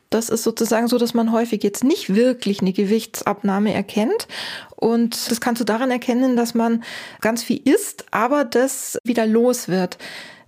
Das 0.10 0.30
ist 0.30 0.44
sozusagen 0.44 0.88
so, 0.88 0.98
dass 0.98 1.14
man 1.14 1.32
häufig 1.32 1.64
jetzt 1.64 1.84
nicht 1.84 2.14
wirklich 2.16 2.62
eine 2.62 2.74
Gewichtsabnahme 2.74 3.74
erkennt. 3.74 4.28
Und 4.76 5.32
das 5.32 5.42
kannst 5.42 5.62
du 5.62 5.66
daran 5.66 5.92
erkennen, 5.92 6.36
dass 6.36 6.54
man 6.54 6.84
ganz 7.22 7.44
viel 7.44 7.62
isst, 7.64 8.06
aber 8.12 8.46
das 8.46 8.98
wieder 9.04 9.26
los 9.26 9.68
wird. 9.68 9.98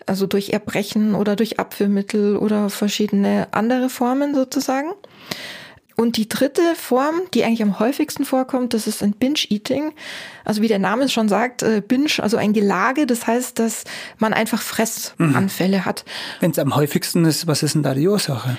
Also 0.05 0.25
durch 0.25 0.49
Erbrechen 0.49 1.15
oder 1.15 1.35
durch 1.35 1.59
Abführmittel 1.59 2.37
oder 2.37 2.69
verschiedene 2.69 3.47
andere 3.51 3.89
Formen 3.89 4.35
sozusagen. 4.35 4.91
Und 5.99 6.15
die 6.15 6.29
dritte 6.29 6.61
Form, 6.75 7.21
die 7.33 7.43
eigentlich 7.43 7.63
am 7.63 7.79
häufigsten 7.79 8.23
vorkommt, 8.23 8.75
das 8.75 8.85
ist 8.85 9.01
ein 9.01 9.13
Binge-Eating. 9.13 9.93
Also 10.45 10.61
wie 10.61 10.67
der 10.67 10.77
Name 10.77 11.05
es 11.05 11.11
schon 11.11 11.27
sagt, 11.27 11.63
äh, 11.63 11.81
Binge, 11.85 12.11
also 12.19 12.37
ein 12.37 12.53
Gelage. 12.53 13.07
Das 13.07 13.25
heißt, 13.25 13.57
dass 13.57 13.83
man 14.19 14.31
einfach 14.31 14.61
Fressanfälle 14.61 15.79
mhm. 15.79 15.85
hat. 15.85 16.05
Wenn 16.39 16.51
es 16.51 16.59
am 16.59 16.75
häufigsten 16.75 17.25
ist, 17.25 17.47
was 17.47 17.63
ist 17.63 17.73
denn 17.73 17.81
da 17.81 17.95
die 17.95 18.07
Ursache? 18.07 18.57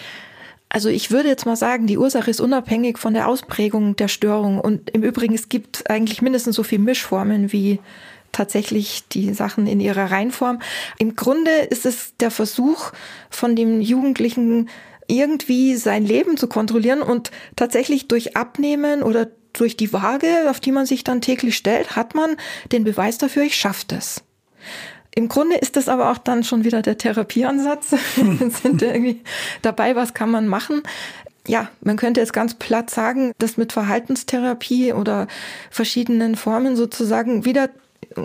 Also 0.69 0.89
ich 0.89 1.11
würde 1.11 1.29
jetzt 1.29 1.47
mal 1.47 1.57
sagen, 1.57 1.87
die 1.87 1.99
Ursache 1.99 2.31
ist 2.31 2.41
unabhängig 2.41 2.99
von 2.99 3.15
der 3.15 3.29
Ausprägung 3.29 3.97
der 3.97 4.09
Störung. 4.09 4.61
Und 4.61 4.91
im 4.91 5.03
Übrigen, 5.03 5.35
es 5.35 5.49
gibt 5.49 5.91
eigentlich 5.91 6.21
mindestens 6.21 6.57
so 6.57 6.63
viele 6.63 6.83
Mischformen 6.83 7.53
wie 7.53 7.81
tatsächlich 8.33 9.09
die 9.09 9.33
Sachen 9.33 9.67
in 9.67 9.81
ihrer 9.81 10.11
Reihenform. 10.11 10.61
Im 10.99 11.17
Grunde 11.17 11.51
ist 11.51 11.87
es 11.87 12.15
der 12.21 12.31
Versuch 12.31 12.93
von 13.31 13.57
dem 13.57 13.81
Jugendlichen 13.81 14.69
irgendwie 15.07 15.77
sein 15.77 16.05
Leben 16.05 16.37
zu 16.37 16.49
kontrollieren 16.49 17.01
und 17.01 17.31
tatsächlich 17.57 18.09
durch 18.09 18.37
Abnehmen 18.37 19.03
oder 19.03 19.29
durch 19.55 19.77
die 19.77 19.93
Waage, 19.93 20.51
auf 20.51 20.61
die 20.61 20.73
man 20.73 20.85
sich 20.85 21.03
dann 21.03 21.23
täglich 21.23 21.57
stellt, 21.57 21.97
hat 21.97 22.15
man 22.15 22.37
den 22.71 22.85
Beweis 22.85 23.17
dafür, 23.17 23.43
ich 23.43 23.57
schaffe 23.57 23.85
das. 23.89 24.23
Im 25.19 25.27
Grunde 25.27 25.57
ist 25.57 25.75
das 25.75 25.89
aber 25.89 26.13
auch 26.13 26.19
dann 26.19 26.45
schon 26.45 26.63
wieder 26.63 26.81
der 26.81 26.97
Therapieansatz. 26.97 27.91
sind 28.15 28.81
irgendwie 28.81 29.21
dabei, 29.63 29.97
was 29.97 30.15
kann 30.15 30.31
man 30.31 30.47
machen? 30.47 30.85
Ja, 31.45 31.71
man 31.81 31.97
könnte 31.97 32.21
jetzt 32.21 32.33
ganz 32.33 32.55
platt 32.55 32.89
sagen, 32.89 33.33
dass 33.39 33.57
mit 33.57 33.73
Verhaltenstherapie 33.73 34.93
oder 34.93 35.27
verschiedenen 35.73 36.37
Formen 36.37 36.77
sozusagen 36.77 37.45
wieder 37.45 37.69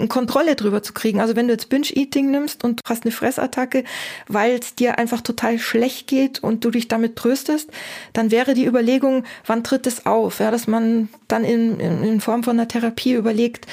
Kontrolle 0.07 0.55
drüber 0.55 0.83
zu 0.83 0.93
kriegen. 0.93 1.19
Also 1.19 1.35
wenn 1.35 1.47
du 1.47 1.53
jetzt 1.53 1.69
Binge-Eating 1.69 2.29
nimmst 2.29 2.63
und 2.63 2.81
hast 2.87 3.05
eine 3.05 3.11
Fressattacke, 3.11 3.85
weil 4.27 4.59
es 4.59 4.75
dir 4.75 4.99
einfach 4.99 5.21
total 5.21 5.57
schlecht 5.57 6.05
geht 6.05 6.43
und 6.43 6.63
du 6.63 6.69
dich 6.69 6.89
damit 6.89 7.15
tröstest, 7.15 7.71
dann 8.13 8.29
wäre 8.29 8.53
die 8.53 8.67
Überlegung, 8.67 9.23
wann 9.47 9.63
tritt 9.63 9.87
es 9.87 10.05
auf? 10.05 10.39
Ja, 10.39 10.51
dass 10.51 10.67
man 10.67 11.09
dann 11.27 11.43
in, 11.43 11.79
in, 11.79 12.03
in 12.03 12.21
Form 12.21 12.43
von 12.43 12.59
einer 12.59 12.67
Therapie 12.67 13.13
überlegt, 13.13 13.65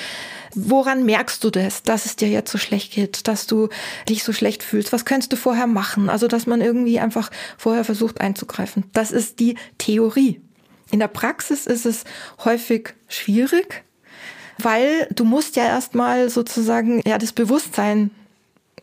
woran 0.54 1.04
merkst 1.04 1.42
du 1.44 1.50
das, 1.50 1.82
dass 1.82 2.06
es 2.06 2.16
dir 2.16 2.28
jetzt 2.28 2.50
so 2.50 2.58
schlecht 2.58 2.92
geht, 2.92 3.28
dass 3.28 3.46
du 3.46 3.68
dich 4.08 4.24
so 4.24 4.32
schlecht 4.32 4.62
fühlst? 4.62 4.92
Was 4.92 5.04
könntest 5.04 5.32
du 5.32 5.36
vorher 5.36 5.66
machen? 5.66 6.08
Also, 6.08 6.28
dass 6.28 6.46
man 6.46 6.60
irgendwie 6.60 6.98
einfach 7.00 7.30
vorher 7.56 7.84
versucht 7.84 8.20
einzugreifen. 8.20 8.84
Das 8.92 9.10
ist 9.10 9.40
die 9.40 9.56
Theorie. 9.78 10.40
In 10.90 10.98
der 10.98 11.08
Praxis 11.08 11.66
ist 11.66 11.86
es 11.86 12.04
häufig 12.44 12.94
schwierig, 13.08 13.84
weil 14.58 15.08
du 15.14 15.24
musst 15.24 15.56
ja 15.56 15.64
erstmal 15.64 16.30
sozusagen 16.30 17.00
ja 17.06 17.18
das 17.18 17.32
Bewusstsein 17.32 18.10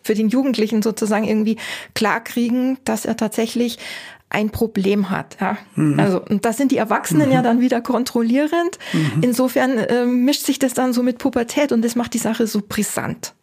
für 0.03 0.15
den 0.15 0.29
Jugendlichen 0.29 0.81
sozusagen 0.81 1.25
irgendwie 1.25 1.57
klarkriegen, 1.93 2.77
dass 2.85 3.05
er 3.05 3.17
tatsächlich 3.17 3.77
ein 4.29 4.49
Problem 4.49 5.09
hat. 5.09 5.37
Ja. 5.39 5.57
Mhm. 5.75 5.99
Also, 5.99 6.21
und 6.21 6.45
das 6.45 6.57
sind 6.57 6.71
die 6.71 6.77
Erwachsenen 6.77 7.27
mhm. 7.27 7.33
ja 7.33 7.41
dann 7.41 7.61
wieder 7.61 7.81
kontrollierend. 7.81 8.77
Mhm. 8.93 9.21
Insofern 9.21 9.77
äh, 9.77 10.05
mischt 10.05 10.45
sich 10.45 10.59
das 10.59 10.73
dann 10.73 10.93
so 10.93 11.03
mit 11.03 11.17
Pubertät 11.17 11.71
und 11.71 11.83
das 11.83 11.95
macht 11.95 12.13
die 12.13 12.19
Sache 12.19 12.47
so 12.47 12.61
brisant. 12.67 13.33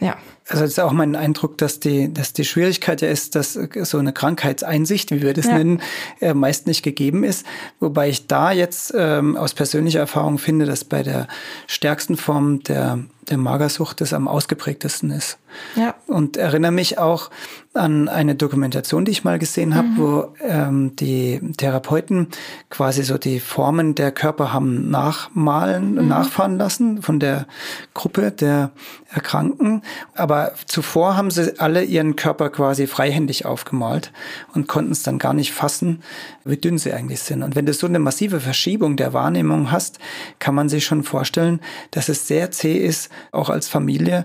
Ja. 0.00 0.16
Also 0.48 0.64
es 0.64 0.72
ist 0.72 0.80
auch 0.80 0.92
mein 0.92 1.14
Eindruck, 1.14 1.58
dass 1.58 1.78
die, 1.78 2.12
dass 2.12 2.32
die 2.32 2.44
Schwierigkeit 2.44 3.02
ja 3.02 3.08
ist, 3.08 3.36
dass 3.36 3.52
so 3.52 3.98
eine 3.98 4.12
Krankheitseinsicht, 4.12 5.12
wie 5.12 5.22
wir 5.22 5.32
das 5.32 5.46
ja. 5.46 5.58
nennen, 5.58 5.80
äh, 6.20 6.34
meist 6.34 6.66
nicht 6.66 6.82
gegeben 6.82 7.22
ist. 7.22 7.46
Wobei 7.78 8.08
ich 8.08 8.26
da 8.26 8.50
jetzt 8.50 8.92
ähm, 8.96 9.36
aus 9.36 9.54
persönlicher 9.54 10.00
Erfahrung 10.00 10.38
finde, 10.38 10.66
dass 10.66 10.82
bei 10.82 11.04
der 11.04 11.28
stärksten 11.68 12.16
Form 12.16 12.64
der, 12.64 12.98
der 13.28 13.36
Magersucht 13.36 14.00
das 14.00 14.12
am 14.12 14.26
ausgeprägtesten 14.26 15.12
ist. 15.12 15.38
Ja. 15.76 15.89
Und 16.10 16.36
erinnere 16.36 16.72
mich 16.72 16.98
auch 16.98 17.30
an 17.72 18.08
eine 18.08 18.34
Dokumentation, 18.34 19.04
die 19.04 19.12
ich 19.12 19.22
mal 19.22 19.38
gesehen 19.38 19.76
habe, 19.76 19.86
mhm. 19.86 19.96
wo 19.96 20.34
ähm, 20.42 20.96
die 20.96 21.40
Therapeuten 21.56 22.26
quasi 22.68 23.04
so 23.04 23.16
die 23.16 23.38
Formen 23.38 23.94
der 23.94 24.10
Körper 24.10 24.52
haben 24.52 24.90
nachmalen, 24.90 25.94
mhm. 25.94 26.08
nachfahren 26.08 26.58
lassen 26.58 27.00
von 27.00 27.20
der 27.20 27.46
Gruppe 27.94 28.32
der 28.32 28.72
Erkrankten. 29.08 29.82
Aber 30.14 30.52
zuvor 30.66 31.16
haben 31.16 31.30
sie 31.30 31.60
alle 31.60 31.84
ihren 31.84 32.16
Körper 32.16 32.50
quasi 32.50 32.88
freihändig 32.88 33.46
aufgemalt 33.46 34.12
und 34.52 34.66
konnten 34.66 34.90
es 34.90 35.04
dann 35.04 35.20
gar 35.20 35.32
nicht 35.32 35.52
fassen, 35.52 36.02
wie 36.44 36.56
dünn 36.56 36.76
sie 36.76 36.92
eigentlich 36.92 37.20
sind. 37.20 37.44
Und 37.44 37.54
wenn 37.54 37.66
du 37.66 37.72
so 37.72 37.86
eine 37.86 38.00
massive 38.00 38.40
Verschiebung 38.40 38.96
der 38.96 39.12
Wahrnehmung 39.12 39.70
hast, 39.70 40.00
kann 40.40 40.56
man 40.56 40.68
sich 40.68 40.84
schon 40.84 41.04
vorstellen, 41.04 41.60
dass 41.92 42.08
es 42.08 42.26
sehr 42.26 42.50
zäh 42.50 42.76
ist, 42.76 43.10
auch 43.30 43.48
als 43.48 43.68
Familie, 43.68 44.24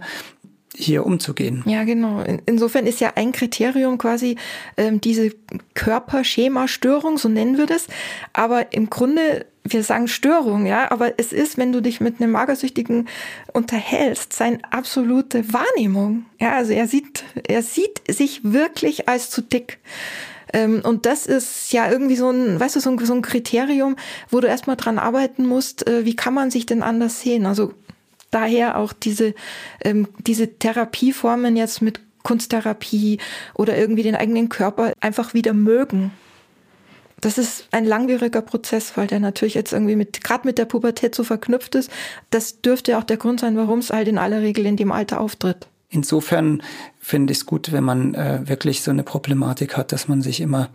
hier 0.78 1.06
umzugehen. 1.06 1.64
Ja, 1.66 1.84
genau. 1.84 2.24
insofern 2.46 2.86
ist 2.86 3.00
ja 3.00 3.14
ein 3.16 3.32
Kriterium 3.32 3.98
quasi 3.98 4.38
ähm, 4.78 5.02
diese 5.02 5.32
Körperschema-Störung, 5.74 7.18
so 7.18 7.30
nennen 7.30 7.58
wir 7.58 7.66
das. 7.66 7.88
Aber 8.34 8.74
im 8.74 8.90
Grunde, 8.90 9.46
wir 9.64 9.84
sagen 9.84 10.08
Störung, 10.08 10.66
ja, 10.66 10.92
aber 10.92 11.14
es 11.18 11.34
ist, 11.34 11.58
wenn 11.58 11.72
du 11.72 11.82
dich 11.82 12.02
mit 12.02 12.22
einem 12.22 12.32
Magersüchtigen 12.32 13.08
unterhältst, 13.54 14.34
seine 14.34 14.60
absolute 14.72 15.54
Wahrnehmung. 15.54 16.26
Ja, 16.40 16.54
also 16.54 16.74
er 16.74 16.88
sieht, 16.88 17.24
er 17.48 17.64
sieht 17.64 18.02
sich 18.10 18.42
wirklich 18.44 19.08
als 19.08 19.30
zu 19.30 19.42
dick. 19.42 19.80
Ähm, 20.54 20.82
und 20.84 21.06
das 21.06 21.26
ist 21.26 21.74
ja 21.74 21.90
irgendwie 21.90 22.16
so 22.16 22.30
ein, 22.30 22.60
weißt 22.60 22.76
du, 22.76 22.80
so 22.80 22.92
ein, 22.92 22.98
so 23.04 23.14
ein 23.14 23.22
Kriterium, 23.22 23.96
wo 24.30 24.40
du 24.40 24.48
erstmal 24.48 24.76
dran 24.76 25.00
arbeiten 25.00 25.46
musst, 25.46 25.88
äh, 25.88 26.06
wie 26.06 26.16
kann 26.16 26.34
man 26.34 26.52
sich 26.52 26.66
denn 26.66 26.84
anders 26.84 27.22
sehen? 27.22 27.46
Also 27.46 27.74
daher 28.36 28.78
auch 28.78 28.93
diese, 28.93 29.34
ähm, 29.84 30.08
diese 30.19 30.60
Therapieformen 30.60 31.56
jetzt 31.56 31.82
mit 31.82 32.02
Kunsttherapie 32.24 33.19
oder 33.54 33.78
irgendwie 33.78 34.04
den 34.04 34.15
eigenen 34.15 34.50
Körper 34.50 34.91
einfach 35.00 35.34
wieder 35.34 35.54
mögen. 35.54 36.12
Das 37.21 37.38
ist 37.38 37.67
ein 37.71 37.86
langwieriger 37.86 38.41
Prozess, 38.41 38.98
weil 38.98 39.08
der 39.08 39.19
natürlich 39.19 39.54
jetzt 39.54 39.71
irgendwie 39.71 39.95
mit, 39.95 40.24
gerade 40.24 40.45
mit 40.45 40.58
der 40.58 40.65
Pubertät 40.65 41.15
so 41.15 41.24
verknüpft 41.24 41.76
ist. 41.76 41.89
Das 42.30 42.62
dürfte 42.62 42.98
auch 42.98 43.04
der 43.04 43.17
Grund 43.17 43.39
sein, 43.39 43.56
warum 43.56 43.80
es 43.80 43.89
halt 43.89 44.08
in 44.08 44.17
aller 44.17 44.41
Regel 44.41 44.65
in 44.65 44.76
dem 44.76 44.91
Alter 44.91 45.21
auftritt. 45.21 45.67
Insofern 45.89 46.62
finde 47.00 47.32
ich 47.32 47.39
es 47.39 47.45
gut, 47.45 47.71
wenn 47.71 47.84
man 47.84 48.15
äh, 48.15 48.41
wirklich 48.45 48.82
so 48.82 48.91
eine 48.91 49.04
Problematik 49.04 49.78
hat, 49.78 49.91
dass 49.91 50.08
man 50.08 50.21
sich 50.21 50.41
immer 50.41 50.69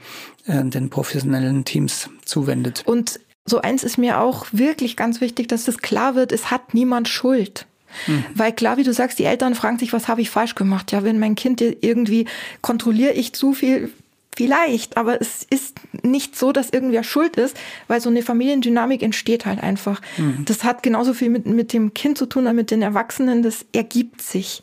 äh, 0.47 0.65
den 0.65 0.89
professionellen 0.89 1.65
Teams 1.65 2.09
zuwendet. 2.25 2.85
Und 2.87 3.21
so 3.47 3.61
eins 3.61 3.85
ist 3.85 3.99
mir 3.99 4.21
auch 4.21 4.47
wirklich 4.53 4.97
ganz 4.97 5.21
wichtig, 5.21 5.49
dass 5.49 5.65
das 5.65 5.79
klar 5.79 6.15
wird, 6.15 6.33
es 6.33 6.51
hat 6.51 6.75
niemand 6.75 7.09
Schuld. 7.09 7.67
Mhm. 8.07 8.25
Weil 8.35 8.53
klar, 8.53 8.77
wie 8.77 8.85
du 8.85 8.93
sagst, 8.93 9.19
die 9.19 9.25
Eltern 9.25 9.55
fragen 9.55 9.79
sich, 9.79 9.93
was 9.93 10.09
habe 10.09 10.21
ich 10.21 10.31
falsch 10.31 10.55
gemacht? 10.55 10.93
Ja, 10.93 11.03
wenn 11.03 11.19
mein 11.19 11.35
Kind 11.35 11.61
irgendwie 11.61 12.27
kontrolliere 12.61 13.13
ich 13.13 13.33
zu 13.33 13.53
viel, 13.53 13.91
vielleicht, 14.37 14.97
aber 14.97 15.21
es 15.21 15.45
ist 15.51 15.81
nicht 16.03 16.35
so, 16.35 16.53
dass 16.53 16.71
irgendwer 16.71 17.03
schuld 17.03 17.37
ist, 17.37 17.57
weil 17.89 18.01
so 18.01 18.09
eine 18.09 18.23
Familiendynamik 18.23 19.03
entsteht 19.03 19.45
halt 19.45 19.63
einfach. 19.63 20.01
Mhm. 20.17 20.45
Das 20.47 20.65
hat 20.65 20.83
genauso 20.83 21.13
viel 21.13 21.29
mit, 21.29 21.47
mit 21.47 21.73
dem 21.73 21.93
Kind 21.93 22.17
zu 22.17 22.27
tun, 22.27 22.47
als 22.47 22.57
mit 22.57 22.71
den 22.71 22.81
Erwachsenen, 22.81 23.43
das 23.43 23.67
ergibt 23.73 24.23
sich. 24.23 24.63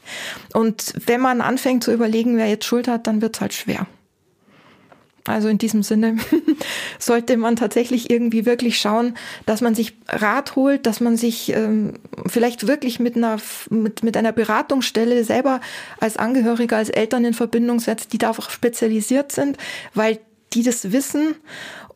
Und 0.54 0.94
wenn 1.06 1.22
man 1.22 1.42
anfängt 1.42 1.84
zu 1.84 1.94
überlegen, 1.94 2.38
wer 2.38 2.48
jetzt 2.48 2.66
Schuld 2.66 2.88
hat, 2.88 3.08
dann 3.08 3.22
wird 3.22 3.36
es 3.36 3.42
halt 3.42 3.54
schwer. 3.54 3.86
Also 5.30 5.48
in 5.48 5.58
diesem 5.58 5.84
Sinne 5.84 6.18
sollte 7.00 7.38
man 7.38 7.56
tatsächlich 7.56 8.10
irgendwie 8.10 8.46
wirklich 8.46 8.80
schauen, 8.80 9.16
dass 9.46 9.62
man 9.62 9.76
sich 9.76 9.94
Rat 10.08 10.56
holt, 10.56 10.86
dass 10.86 11.00
man 11.00 11.18
sich 11.18 11.54
ähm, 11.54 11.94
vielleicht 12.26 12.68
wirklich 12.68 13.00
mit 13.00 13.16
einer, 13.16 13.38
mit, 13.70 14.04
mit 14.04 14.18
einer 14.18 14.32
Beratungsstelle 14.32 15.24
selber 15.24 15.62
als 16.00 16.18
Angehöriger, 16.18 16.78
als 16.78 16.90
Eltern 16.90 17.26
in 17.26 17.34
Verbindung 17.34 17.80
setzt, 17.80 18.14
die 18.14 18.18
darauf 18.18 18.52
spezialisiert 18.52 19.32
sind, 19.32 19.58
weil 19.94 20.20
die 20.54 20.64
das 20.64 20.92
wissen 20.92 21.36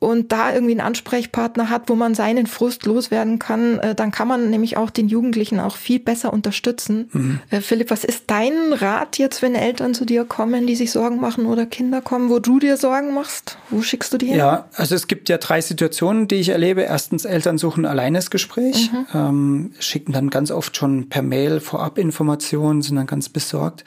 und 0.02 0.32
da 0.32 0.52
irgendwie 0.52 0.72
einen 0.72 0.82
Ansprechpartner 0.82 1.70
hat, 1.70 1.84
wo 1.86 1.94
man 1.94 2.16
seinen 2.16 2.48
Frust 2.48 2.88
loswerden 2.88 3.38
kann, 3.38 3.78
äh, 3.78 3.94
dann 3.94 4.10
kann 4.10 4.28
man 4.28 4.50
nämlich 4.50 4.76
auch 4.76 4.90
den 4.90 5.08
Jugendlichen 5.08 5.60
auch 5.60 5.76
viel 5.76 6.00
besser 6.00 6.34
unterstützen. 6.34 7.08
Mhm. 7.14 7.40
Äh, 7.52 7.62
Philipp, 7.62 7.92
was 7.92 8.04
ist 8.04 8.24
dein 8.26 8.74
Rat 8.74 9.20
jetzt, 9.20 9.44
wenn 9.44 9.54
Eltern 9.54 9.94
zu 9.94 10.04
dir 10.04 10.26
kommen, 10.26 10.66
die 10.66 10.76
sich 10.76 10.92
Sorgen 10.92 11.20
machen 11.20 11.46
oder 11.46 11.68
Kinder 11.68 12.02
kommen, 12.02 12.32
wo 12.32 12.40
du 12.40 12.58
dir 12.58 12.78
Sorgen 12.78 13.14
machst? 13.14 13.60
Wo 13.70 13.84
schickst 13.84 14.12
du 14.12 14.18
die 14.18 14.26
hin? 14.26 14.38
Ja, 14.38 14.66
also 14.74 14.96
es 14.96 15.06
gibt 15.06 15.30
ja 15.30 15.38
drei 15.38 15.62
Situationen, 15.62 16.28
die 16.28 16.38
ich 16.38 16.50
erlebe. 16.50 16.82
Erstens, 16.82 17.26
Eltern 17.26 17.60
suchen 17.60 17.86
alleine 17.86 18.18
das 18.18 18.32
Gespräch, 18.32 18.92
mhm. 18.92 19.06
ähm, 19.14 19.72
schicken 19.78 20.14
dann 20.14 20.32
ganz 20.32 20.50
oft 20.50 20.76
schon 20.76 21.10
per 21.10 21.22
Mail 21.22 21.60
vorab 21.60 22.00
Informationen, 22.00 22.82
sind 22.82 22.96
dann 22.96 23.06
ganz 23.06 23.30
besorgt. 23.30 23.86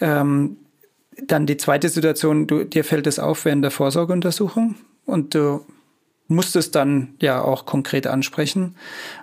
Ähm, 0.00 0.56
dann 1.28 1.46
die 1.46 1.58
zweite 1.58 1.88
Situation, 1.90 2.48
du, 2.48 2.64
dir 2.64 2.82
fällt 2.82 3.06
es 3.06 3.20
auf 3.20 3.44
während 3.44 3.62
der 3.62 3.70
Vorsorgeuntersuchung 3.70 4.74
und 5.06 5.34
du 5.34 5.64
musst 6.26 6.56
es 6.56 6.70
dann 6.70 7.14
ja 7.20 7.42
auch 7.42 7.66
konkret 7.66 8.06
ansprechen. 8.06 8.76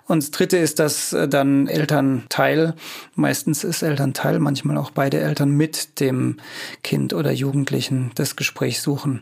Und 0.07 0.21
das 0.21 0.29
dritte 0.29 0.57
ist, 0.57 0.77
dass 0.77 1.13
äh, 1.13 1.27
dann 1.27 1.67
Elternteil, 1.67 2.75
meistens 3.15 3.63
ist 3.63 3.81
Elternteil, 3.81 4.39
manchmal 4.39 4.77
auch 4.77 4.91
beide 4.91 5.19
Eltern 5.19 5.49
mit 5.51 5.99
dem 5.99 6.37
Kind 6.83 7.13
oder 7.13 7.31
Jugendlichen 7.31 8.11
das 8.15 8.35
Gespräch 8.35 8.81
suchen. 8.81 9.21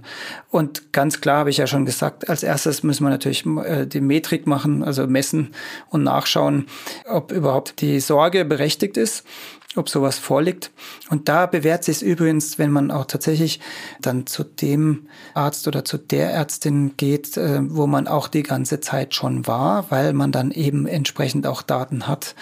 Und 0.49 0.91
ganz 0.91 1.21
klar 1.21 1.39
habe 1.39 1.51
ich 1.51 1.57
ja 1.57 1.67
schon 1.67 1.85
gesagt, 1.85 2.29
als 2.29 2.43
erstes 2.43 2.83
müssen 2.83 3.05
wir 3.05 3.11
natürlich 3.11 3.45
äh, 3.45 3.85
die 3.85 4.01
Metrik 4.01 4.45
machen, 4.45 4.83
also 4.83 5.07
messen 5.07 5.51
und 5.89 6.03
nachschauen, 6.03 6.65
ob 7.05 7.31
überhaupt 7.31 7.79
die 7.79 8.01
Sorge 8.01 8.43
berechtigt 8.43 8.97
ist 8.97 9.25
ob 9.75 9.87
sowas 9.87 10.17
vorliegt. 10.17 10.71
Und 11.11 11.29
da 11.29 11.45
bewährt 11.45 11.83
sich 11.83 11.97
es 11.97 12.01
übrigens, 12.01 12.57
wenn 12.57 12.71
man 12.71 12.89
auch 12.89 13.05
tatsächlich 13.05 13.59
dann 14.01 14.25
zu 14.25 14.43
dem 14.43 15.07
Arzt 15.35 15.67
oder 15.67 15.85
zu 15.85 15.99
der 15.99 16.31
Ärztin 16.31 16.93
geht, 16.97 17.37
äh, 17.37 17.59
wo 17.61 17.85
man 17.85 18.07
auch 18.07 18.27
die 18.27 18.41
ganze 18.41 18.79
Zeit 18.79 19.13
schon 19.13 19.45
war, 19.45 19.85
weil 19.91 20.13
man 20.13 20.31
dann 20.31 20.49
eben 20.49 20.87
entsprechend 20.87 21.45
auch 21.45 21.61
Daten 21.61 22.07
hat, 22.07 22.33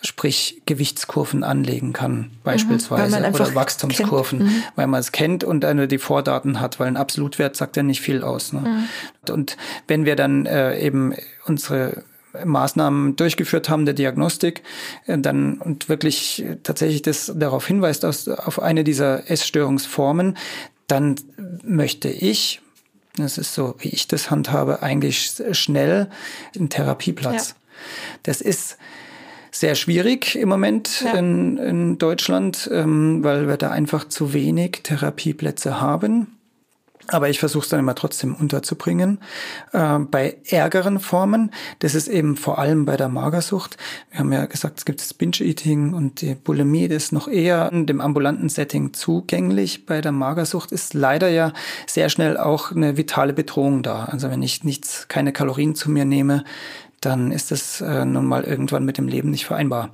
sprich 0.00 0.62
Gewichtskurven 0.64 1.44
anlegen 1.44 1.92
kann, 1.92 2.30
beispielsweise, 2.44 3.20
mhm, 3.20 3.34
oder 3.34 3.54
Wachstumskurven, 3.54 4.38
mhm. 4.44 4.62
weil 4.74 4.86
man 4.86 5.00
es 5.00 5.12
kennt 5.12 5.44
und 5.44 5.60
dann 5.60 5.86
die 5.86 5.98
Vordaten 5.98 6.60
hat, 6.60 6.80
weil 6.80 6.88
ein 6.88 6.96
Absolutwert 6.96 7.56
sagt 7.56 7.76
ja 7.76 7.82
nicht 7.82 8.00
viel 8.00 8.22
aus. 8.22 8.54
Ne? 8.54 8.60
Mhm. 8.60 9.32
Und 9.32 9.58
wenn 9.86 10.06
wir 10.06 10.16
dann 10.16 10.46
äh, 10.46 10.80
eben 10.80 11.14
unsere 11.44 12.04
Maßnahmen 12.44 13.16
durchgeführt 13.16 13.68
haben 13.68 13.84
der 13.84 13.94
Diagnostik, 13.94 14.62
äh, 15.06 15.18
dann 15.18 15.58
und 15.58 15.88
wirklich 15.88 16.44
tatsächlich 16.62 17.02
das 17.02 17.32
darauf 17.34 17.66
hinweist, 17.66 18.04
aus, 18.04 18.28
auf 18.28 18.60
eine 18.60 18.84
dieser 18.84 19.30
Essstörungsformen, 19.30 20.36
dann 20.86 21.16
möchte 21.62 22.08
ich, 22.08 22.60
das 23.16 23.38
ist 23.38 23.54
so, 23.54 23.74
wie 23.78 23.88
ich 23.88 24.08
das 24.08 24.30
handhabe, 24.30 24.82
eigentlich 24.82 25.32
schnell 25.52 26.10
einen 26.56 26.68
Therapieplatz. 26.68 27.50
Ja. 27.50 27.54
Das 28.24 28.40
ist 28.40 28.76
sehr 29.50 29.74
schwierig 29.74 30.36
im 30.36 30.48
Moment 30.48 31.02
ja. 31.02 31.12
in, 31.12 31.58
in 31.58 31.98
Deutschland, 31.98 32.68
ähm, 32.72 33.22
weil 33.22 33.48
wir 33.48 33.56
da 33.56 33.70
einfach 33.70 34.08
zu 34.08 34.32
wenig 34.32 34.80
Therapieplätze 34.82 35.80
haben. 35.80 36.38
Aber 37.10 37.28
ich 37.28 37.40
versuche 37.40 37.64
es 37.64 37.68
dann 37.68 37.80
immer 37.80 37.94
trotzdem 37.94 38.34
unterzubringen. 38.34 39.18
Äh, 39.72 39.98
bei 39.98 40.36
ärgeren 40.48 41.00
Formen, 41.00 41.50
das 41.80 41.94
ist 41.94 42.08
eben 42.08 42.36
vor 42.36 42.58
allem 42.58 42.84
bei 42.84 42.96
der 42.96 43.08
Magersucht. 43.08 43.76
Wir 44.10 44.20
haben 44.20 44.32
ja 44.32 44.46
gesagt, 44.46 44.78
es 44.78 44.84
gibt 44.84 45.00
das 45.00 45.12
Binge-Eating 45.14 45.92
und 45.92 46.20
die 46.20 46.34
Bulimie, 46.34 46.88
das 46.88 47.04
ist 47.04 47.12
noch 47.12 47.28
eher 47.28 47.70
dem 47.70 48.00
ambulanten 48.00 48.48
Setting 48.48 48.92
zugänglich. 48.92 49.86
Bei 49.86 50.00
der 50.00 50.12
Magersucht 50.12 50.72
ist 50.72 50.94
leider 50.94 51.28
ja 51.28 51.52
sehr 51.86 52.08
schnell 52.08 52.36
auch 52.36 52.70
eine 52.70 52.96
vitale 52.96 53.32
Bedrohung 53.32 53.82
da. 53.82 54.04
Also 54.04 54.30
wenn 54.30 54.42
ich 54.42 54.64
nichts, 54.64 55.08
keine 55.08 55.32
Kalorien 55.32 55.74
zu 55.74 55.90
mir 55.90 56.04
nehme, 56.04 56.44
dann 57.00 57.32
ist 57.32 57.50
das 57.50 57.80
äh, 57.80 58.04
nun 58.04 58.26
mal 58.26 58.44
irgendwann 58.44 58.84
mit 58.84 58.98
dem 58.98 59.08
Leben 59.08 59.30
nicht 59.30 59.46
vereinbar. 59.46 59.90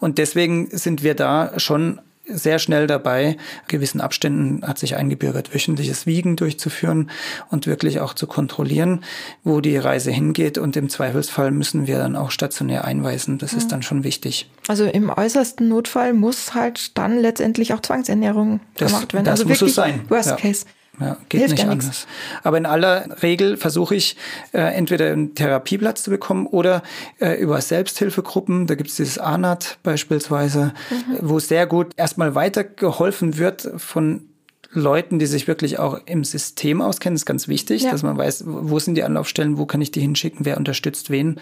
Und 0.00 0.18
deswegen 0.18 0.68
sind 0.70 1.02
wir 1.02 1.14
da 1.14 1.58
schon 1.58 2.00
sehr 2.26 2.58
schnell 2.58 2.86
dabei, 2.86 3.36
gewissen 3.68 4.00
Abständen 4.00 4.66
hat 4.66 4.78
sich 4.78 4.96
eingebürgert, 4.96 5.54
wöchentliches 5.54 6.06
Wiegen 6.06 6.36
durchzuführen 6.36 7.10
und 7.50 7.66
wirklich 7.66 8.00
auch 8.00 8.14
zu 8.14 8.26
kontrollieren, 8.26 9.04
wo 9.42 9.60
die 9.60 9.76
Reise 9.76 10.10
hingeht. 10.10 10.58
Und 10.58 10.76
im 10.76 10.88
Zweifelsfall 10.88 11.50
müssen 11.50 11.86
wir 11.86 11.98
dann 11.98 12.16
auch 12.16 12.30
stationär 12.30 12.84
einweisen. 12.84 13.38
Das 13.38 13.52
mhm. 13.52 13.58
ist 13.58 13.72
dann 13.72 13.82
schon 13.82 14.04
wichtig. 14.04 14.50
Also 14.68 14.84
im 14.84 15.10
äußersten 15.10 15.68
Notfall 15.68 16.14
muss 16.14 16.54
halt 16.54 16.96
dann 16.96 17.18
letztendlich 17.18 17.74
auch 17.74 17.80
Zwangsernährung 17.80 18.60
das, 18.76 18.92
gemacht 18.92 19.12
werden. 19.12 19.24
Das 19.24 19.40
also 19.40 19.48
muss 19.48 19.62
es 19.62 19.74
sein. 19.74 20.02
Worst 20.08 20.30
ja. 20.30 20.36
Case. 20.36 20.64
Ja, 21.00 21.16
geht 21.28 21.40
Hilft 21.40 21.54
nicht 21.56 21.64
ja 21.64 21.70
anders. 21.70 21.86
Nichts. 21.86 22.06
Aber 22.42 22.56
in 22.56 22.66
aller 22.66 23.22
Regel 23.22 23.56
versuche 23.56 23.94
ich 23.94 24.16
äh, 24.52 24.60
entweder 24.60 25.10
einen 25.10 25.34
Therapieplatz 25.34 26.02
zu 26.02 26.10
bekommen 26.10 26.46
oder 26.46 26.82
äh, 27.20 27.34
über 27.40 27.60
Selbsthilfegruppen. 27.60 28.66
Da 28.66 28.74
gibt 28.74 28.90
es 28.90 28.96
dieses 28.96 29.18
ANAT 29.18 29.78
beispielsweise, 29.82 30.72
mhm. 30.90 31.18
wo 31.20 31.38
sehr 31.38 31.66
gut 31.66 31.92
erstmal 31.96 32.34
weitergeholfen 32.34 33.38
wird 33.38 33.68
von 33.76 34.28
Leuten, 34.74 35.18
die 35.18 35.26
sich 35.26 35.48
wirklich 35.48 35.78
auch 35.78 36.00
im 36.06 36.24
System 36.24 36.82
auskennen, 36.82 37.16
ist 37.16 37.26
ganz 37.26 37.48
wichtig, 37.48 37.82
ja. 37.82 37.90
dass 37.90 38.02
man 38.02 38.18
weiß, 38.18 38.44
wo 38.46 38.78
sind 38.78 38.96
die 38.96 39.04
Anlaufstellen, 39.04 39.56
wo 39.56 39.66
kann 39.66 39.80
ich 39.80 39.90
die 39.90 40.00
hinschicken, 40.00 40.44
wer 40.44 40.56
unterstützt 40.56 41.10
wen 41.10 41.40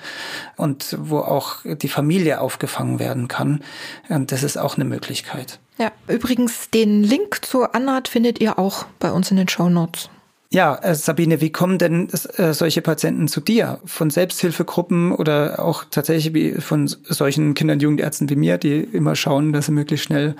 und 0.56 0.96
wo 1.00 1.18
auch 1.18 1.58
die 1.64 1.88
Familie 1.88 2.40
aufgefangen 2.40 2.98
werden 2.98 3.28
kann. 3.28 3.62
Und 4.08 4.32
das 4.32 4.42
ist 4.42 4.56
auch 4.56 4.76
eine 4.76 4.84
Möglichkeit. 4.84 5.58
Ja, 5.78 5.90
übrigens 6.06 6.70
den 6.70 7.02
Link 7.02 7.44
zur 7.44 7.74
Anat 7.74 8.08
findet 8.08 8.40
ihr 8.40 8.58
auch 8.58 8.84
bei 8.98 9.10
uns 9.10 9.30
in 9.30 9.38
den 9.38 9.48
Show 9.48 9.68
Notes. 9.68 10.10
Ja, 10.52 10.74
äh, 10.82 10.94
Sabine, 10.94 11.40
wie 11.40 11.50
kommen 11.50 11.78
denn 11.78 12.10
äh, 12.36 12.52
solche 12.52 12.82
Patienten 12.82 13.26
zu 13.26 13.40
dir? 13.40 13.80
Von 13.86 14.10
Selbsthilfegruppen 14.10 15.12
oder 15.12 15.64
auch 15.64 15.84
tatsächlich 15.90 16.62
von 16.62 16.88
solchen 16.88 17.54
Kinder- 17.54 17.72
und 17.72 17.80
Jugendärzten 17.80 18.28
wie 18.28 18.36
mir, 18.36 18.58
die 18.58 18.80
immer 18.80 19.16
schauen, 19.16 19.54
dass 19.54 19.66
sie 19.66 19.72
möglichst 19.72 20.04
schnell 20.04 20.36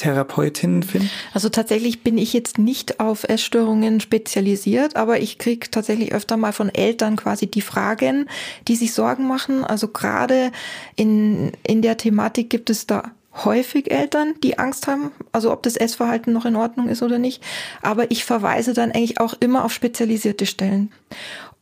Therapeutinnen 0.00 0.82
finden? 0.82 1.10
Also 1.34 1.48
tatsächlich 1.48 2.02
bin 2.02 2.16
ich 2.16 2.32
jetzt 2.32 2.58
nicht 2.58 3.00
auf 3.00 3.24
Essstörungen 3.24 4.00
spezialisiert, 4.00 4.96
aber 4.96 5.20
ich 5.20 5.38
kriege 5.38 5.70
tatsächlich 5.70 6.14
öfter 6.14 6.36
mal 6.36 6.52
von 6.52 6.68
Eltern 6.70 7.16
quasi 7.16 7.46
die 7.46 7.60
Fragen, 7.60 8.26
die 8.66 8.76
sich 8.76 8.94
Sorgen 8.94 9.26
machen. 9.26 9.62
Also 9.62 9.88
gerade 9.88 10.52
in, 10.96 11.52
in 11.62 11.82
der 11.82 11.98
Thematik 11.98 12.48
gibt 12.48 12.70
es 12.70 12.86
da 12.86 13.12
häufig 13.44 13.90
Eltern, 13.90 14.34
die 14.42 14.58
Angst 14.58 14.86
haben, 14.86 15.12
also 15.32 15.52
ob 15.52 15.62
das 15.62 15.76
Essverhalten 15.76 16.32
noch 16.32 16.46
in 16.46 16.56
Ordnung 16.56 16.88
ist 16.88 17.02
oder 17.02 17.18
nicht. 17.18 17.42
Aber 17.82 18.10
ich 18.10 18.24
verweise 18.24 18.72
dann 18.72 18.92
eigentlich 18.92 19.20
auch 19.20 19.34
immer 19.38 19.64
auf 19.64 19.72
spezialisierte 19.72 20.46
Stellen. 20.46 20.90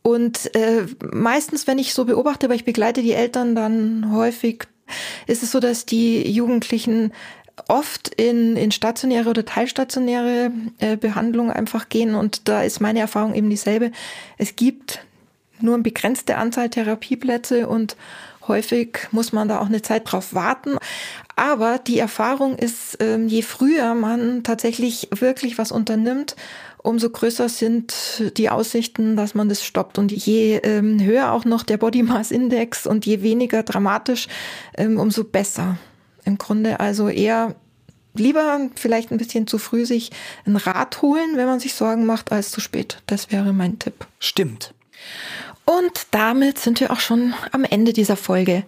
Und 0.01 0.55
äh, 0.55 0.85
meistens, 1.11 1.67
wenn 1.67 1.77
ich 1.77 1.93
so 1.93 2.05
beobachte, 2.05 2.47
weil 2.47 2.55
ich 2.55 2.65
begleite 2.65 3.01
die 3.01 3.13
Eltern 3.13 3.53
dann 3.53 4.11
häufig, 4.13 4.63
ist 5.27 5.43
es 5.43 5.51
so, 5.51 5.59
dass 5.59 5.85
die 5.85 6.29
Jugendlichen 6.29 7.11
oft 7.67 8.09
in, 8.09 8.55
in 8.55 8.71
stationäre 8.71 9.29
oder 9.29 9.45
teilstationäre 9.45 10.51
äh, 10.79 10.97
Behandlung 10.97 11.51
einfach 11.51 11.89
gehen. 11.89 12.15
Und 12.15 12.47
da 12.47 12.63
ist 12.63 12.79
meine 12.79 12.99
Erfahrung 12.99 13.33
eben 13.33 13.49
dieselbe. 13.49 13.91
Es 14.37 14.55
gibt 14.55 15.05
nur 15.59 15.73
eine 15.73 15.83
begrenzte 15.83 16.37
Anzahl 16.37 16.69
Therapieplätze 16.69 17.67
und 17.67 17.95
häufig 18.47 19.07
muss 19.11 19.33
man 19.33 19.47
da 19.47 19.59
auch 19.59 19.67
eine 19.67 19.81
Zeit 19.81 20.11
drauf 20.11 20.33
warten. 20.33 20.77
Aber 21.35 21.77
die 21.77 21.99
Erfahrung 21.99 22.57
ist, 22.57 22.97
ähm, 22.99 23.27
je 23.27 23.41
früher 23.41 23.93
man 23.93 24.43
tatsächlich 24.43 25.09
wirklich 25.11 25.57
was 25.57 25.71
unternimmt, 25.71 26.35
umso 26.81 27.09
größer 27.09 27.49
sind 27.49 27.93
die 28.37 28.49
Aussichten, 28.49 29.15
dass 29.15 29.35
man 29.35 29.49
das 29.49 29.63
stoppt. 29.63 29.97
Und 29.97 30.11
je 30.11 30.57
ähm, 30.57 31.01
höher 31.01 31.31
auch 31.31 31.45
noch 31.45 31.63
der 31.63 31.77
Body 31.77 32.03
Mass 32.03 32.31
Index 32.31 32.87
und 32.87 33.05
je 33.05 33.21
weniger 33.21 33.63
dramatisch, 33.63 34.27
ähm, 34.77 34.99
umso 34.99 35.23
besser. 35.23 35.77
Im 36.25 36.37
Grunde 36.37 36.79
also 36.79 37.09
eher 37.09 37.55
lieber 38.15 38.69
vielleicht 38.75 39.11
ein 39.11 39.17
bisschen 39.17 39.47
zu 39.47 39.57
früh 39.57 39.85
sich 39.85 40.11
ein 40.45 40.55
Rat 40.55 41.01
holen, 41.01 41.35
wenn 41.35 41.45
man 41.45 41.59
sich 41.59 41.73
Sorgen 41.73 42.05
macht, 42.05 42.31
als 42.31 42.51
zu 42.51 42.59
spät. 42.59 43.01
Das 43.07 43.31
wäre 43.31 43.53
mein 43.53 43.79
Tipp. 43.79 44.07
Stimmt. 44.19 44.73
Und 45.65 46.07
damit 46.09 46.57
sind 46.57 46.79
wir 46.79 46.89
auch 46.89 46.99
schon 46.99 47.35
am 47.51 47.63
Ende 47.63 47.93
dieser 47.93 48.17
Folge. 48.17 48.63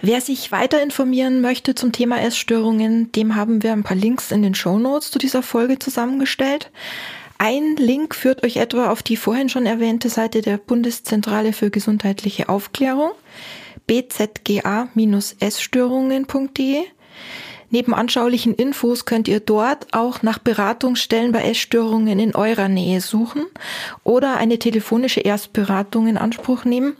Wer 0.00 0.20
sich 0.20 0.50
weiter 0.50 0.82
informieren 0.82 1.40
möchte 1.40 1.76
zum 1.76 1.92
Thema 1.92 2.20
Essstörungen, 2.20 3.12
dem 3.12 3.36
haben 3.36 3.62
wir 3.62 3.72
ein 3.72 3.84
paar 3.84 3.96
Links 3.96 4.32
in 4.32 4.42
den 4.42 4.56
Show 4.56 4.78
Notes 4.78 5.12
zu 5.12 5.20
dieser 5.20 5.44
Folge 5.44 5.78
zusammengestellt. 5.78 6.72
Ein 7.38 7.76
Link 7.76 8.16
führt 8.16 8.44
euch 8.44 8.56
etwa 8.56 8.90
auf 8.90 9.02
die 9.02 9.16
vorhin 9.16 9.48
schon 9.48 9.64
erwähnte 9.64 10.08
Seite 10.08 10.42
der 10.42 10.58
Bundeszentrale 10.58 11.52
für 11.52 11.70
gesundheitliche 11.70 12.48
Aufklärung 12.48 13.12
bzga-essstörungen.de. 13.90 16.84
Neben 17.72 17.94
anschaulichen 17.94 18.54
Infos 18.54 19.04
könnt 19.04 19.28
ihr 19.28 19.38
dort 19.40 19.92
auch 19.92 20.22
nach 20.22 20.38
Beratungsstellen 20.38 21.32
bei 21.32 21.42
Essstörungen 21.42 22.18
in 22.18 22.34
eurer 22.34 22.68
Nähe 22.68 23.00
suchen 23.00 23.46
oder 24.02 24.36
eine 24.36 24.58
telefonische 24.58 25.20
Erstberatung 25.20 26.08
in 26.08 26.16
Anspruch 26.16 26.64
nehmen. 26.64 26.96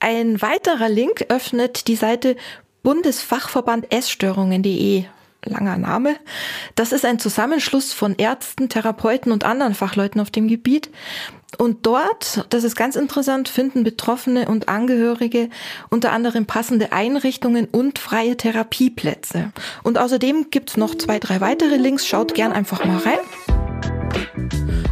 Ein 0.00 0.42
weiterer 0.42 0.88
Link 0.88 1.26
öffnet 1.28 1.86
die 1.86 1.96
Seite 1.96 2.36
Bundesfachverband 2.82 3.92
Essstörungen.de 3.92 5.04
langer 5.44 5.78
Name. 5.78 6.16
Das 6.74 6.92
ist 6.92 7.04
ein 7.04 7.18
Zusammenschluss 7.18 7.92
von 7.92 8.14
Ärzten, 8.16 8.68
Therapeuten 8.68 9.32
und 9.32 9.44
anderen 9.44 9.74
Fachleuten 9.74 10.20
auf 10.20 10.30
dem 10.30 10.48
Gebiet. 10.48 10.90
Und 11.58 11.84
dort, 11.86 12.46
das 12.50 12.64
ist 12.64 12.76
ganz 12.76 12.96
interessant, 12.96 13.48
finden 13.48 13.84
Betroffene 13.84 14.48
und 14.48 14.68
Angehörige 14.68 15.50
unter 15.90 16.12
anderem 16.12 16.46
passende 16.46 16.92
Einrichtungen 16.92 17.66
und 17.66 17.98
freie 17.98 18.36
Therapieplätze. 18.36 19.52
Und 19.82 19.98
außerdem 19.98 20.46
gibt's 20.50 20.76
noch 20.76 20.94
zwei, 20.94 21.18
drei 21.18 21.40
weitere 21.40 21.76
Links. 21.76 22.06
Schaut 22.06 22.34
gern 22.34 22.52
einfach 22.52 22.84
mal 22.84 22.98
rein. 22.98 23.18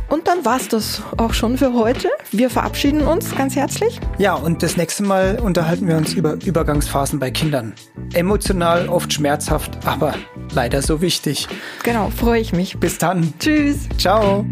Und 0.08 0.26
dann 0.26 0.44
war's 0.44 0.68
das 0.68 1.02
auch 1.18 1.34
schon 1.34 1.58
für 1.58 1.74
heute. 1.74 2.08
Wir 2.32 2.48
verabschieden 2.48 3.02
uns 3.02 3.34
ganz 3.36 3.56
herzlich. 3.56 4.00
Ja, 4.16 4.34
und 4.34 4.62
das 4.62 4.76
nächste 4.76 5.02
Mal 5.02 5.38
unterhalten 5.38 5.86
wir 5.86 5.96
uns 5.96 6.14
über 6.14 6.38
Übergangsphasen 6.44 7.18
bei 7.18 7.30
Kindern. 7.30 7.74
Emotional, 8.14 8.88
oft 8.88 9.12
schmerzhaft, 9.12 9.86
aber 9.86 10.14
leider 10.52 10.80
so 10.80 11.02
wichtig. 11.02 11.46
Genau, 11.82 12.10
freue 12.10 12.40
ich 12.40 12.52
mich. 12.52 12.78
Bis 12.78 12.96
dann. 12.96 13.34
Tschüss. 13.38 13.88
Ciao. 13.98 14.46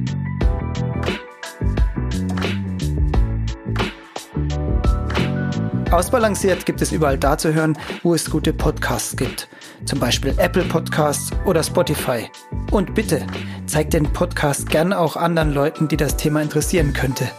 Ausbalanciert 5.92 6.66
gibt 6.66 6.82
es 6.82 6.90
überall 6.90 7.16
da 7.16 7.38
zu 7.38 7.54
hören, 7.54 7.78
wo 8.02 8.12
es 8.12 8.28
gute 8.28 8.52
Podcasts 8.52 9.16
gibt. 9.16 9.48
Zum 9.84 10.00
Beispiel 10.00 10.34
Apple 10.36 10.64
Podcasts 10.64 11.30
oder 11.44 11.62
Spotify. 11.62 12.28
Und 12.72 12.94
bitte, 12.94 13.24
zeigt 13.66 13.92
den 13.92 14.12
Podcast 14.12 14.68
gern 14.68 14.92
auch 14.92 15.16
anderen 15.16 15.52
Leuten, 15.52 15.86
die 15.86 15.96
das 15.96 16.16
Thema 16.16 16.42
interessieren 16.42 16.92
könnte. 16.92 17.30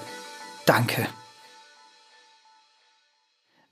Danke. 0.65 1.07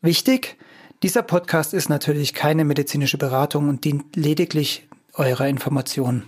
Wichtig, 0.01 0.57
dieser 1.03 1.23
Podcast 1.23 1.73
ist 1.73 1.87
natürlich 1.87 2.33
keine 2.33 2.65
medizinische 2.65 3.17
Beratung 3.17 3.69
und 3.69 3.85
dient 3.85 4.15
lediglich 4.17 4.89
eurer 5.13 5.47
Information. 5.47 6.23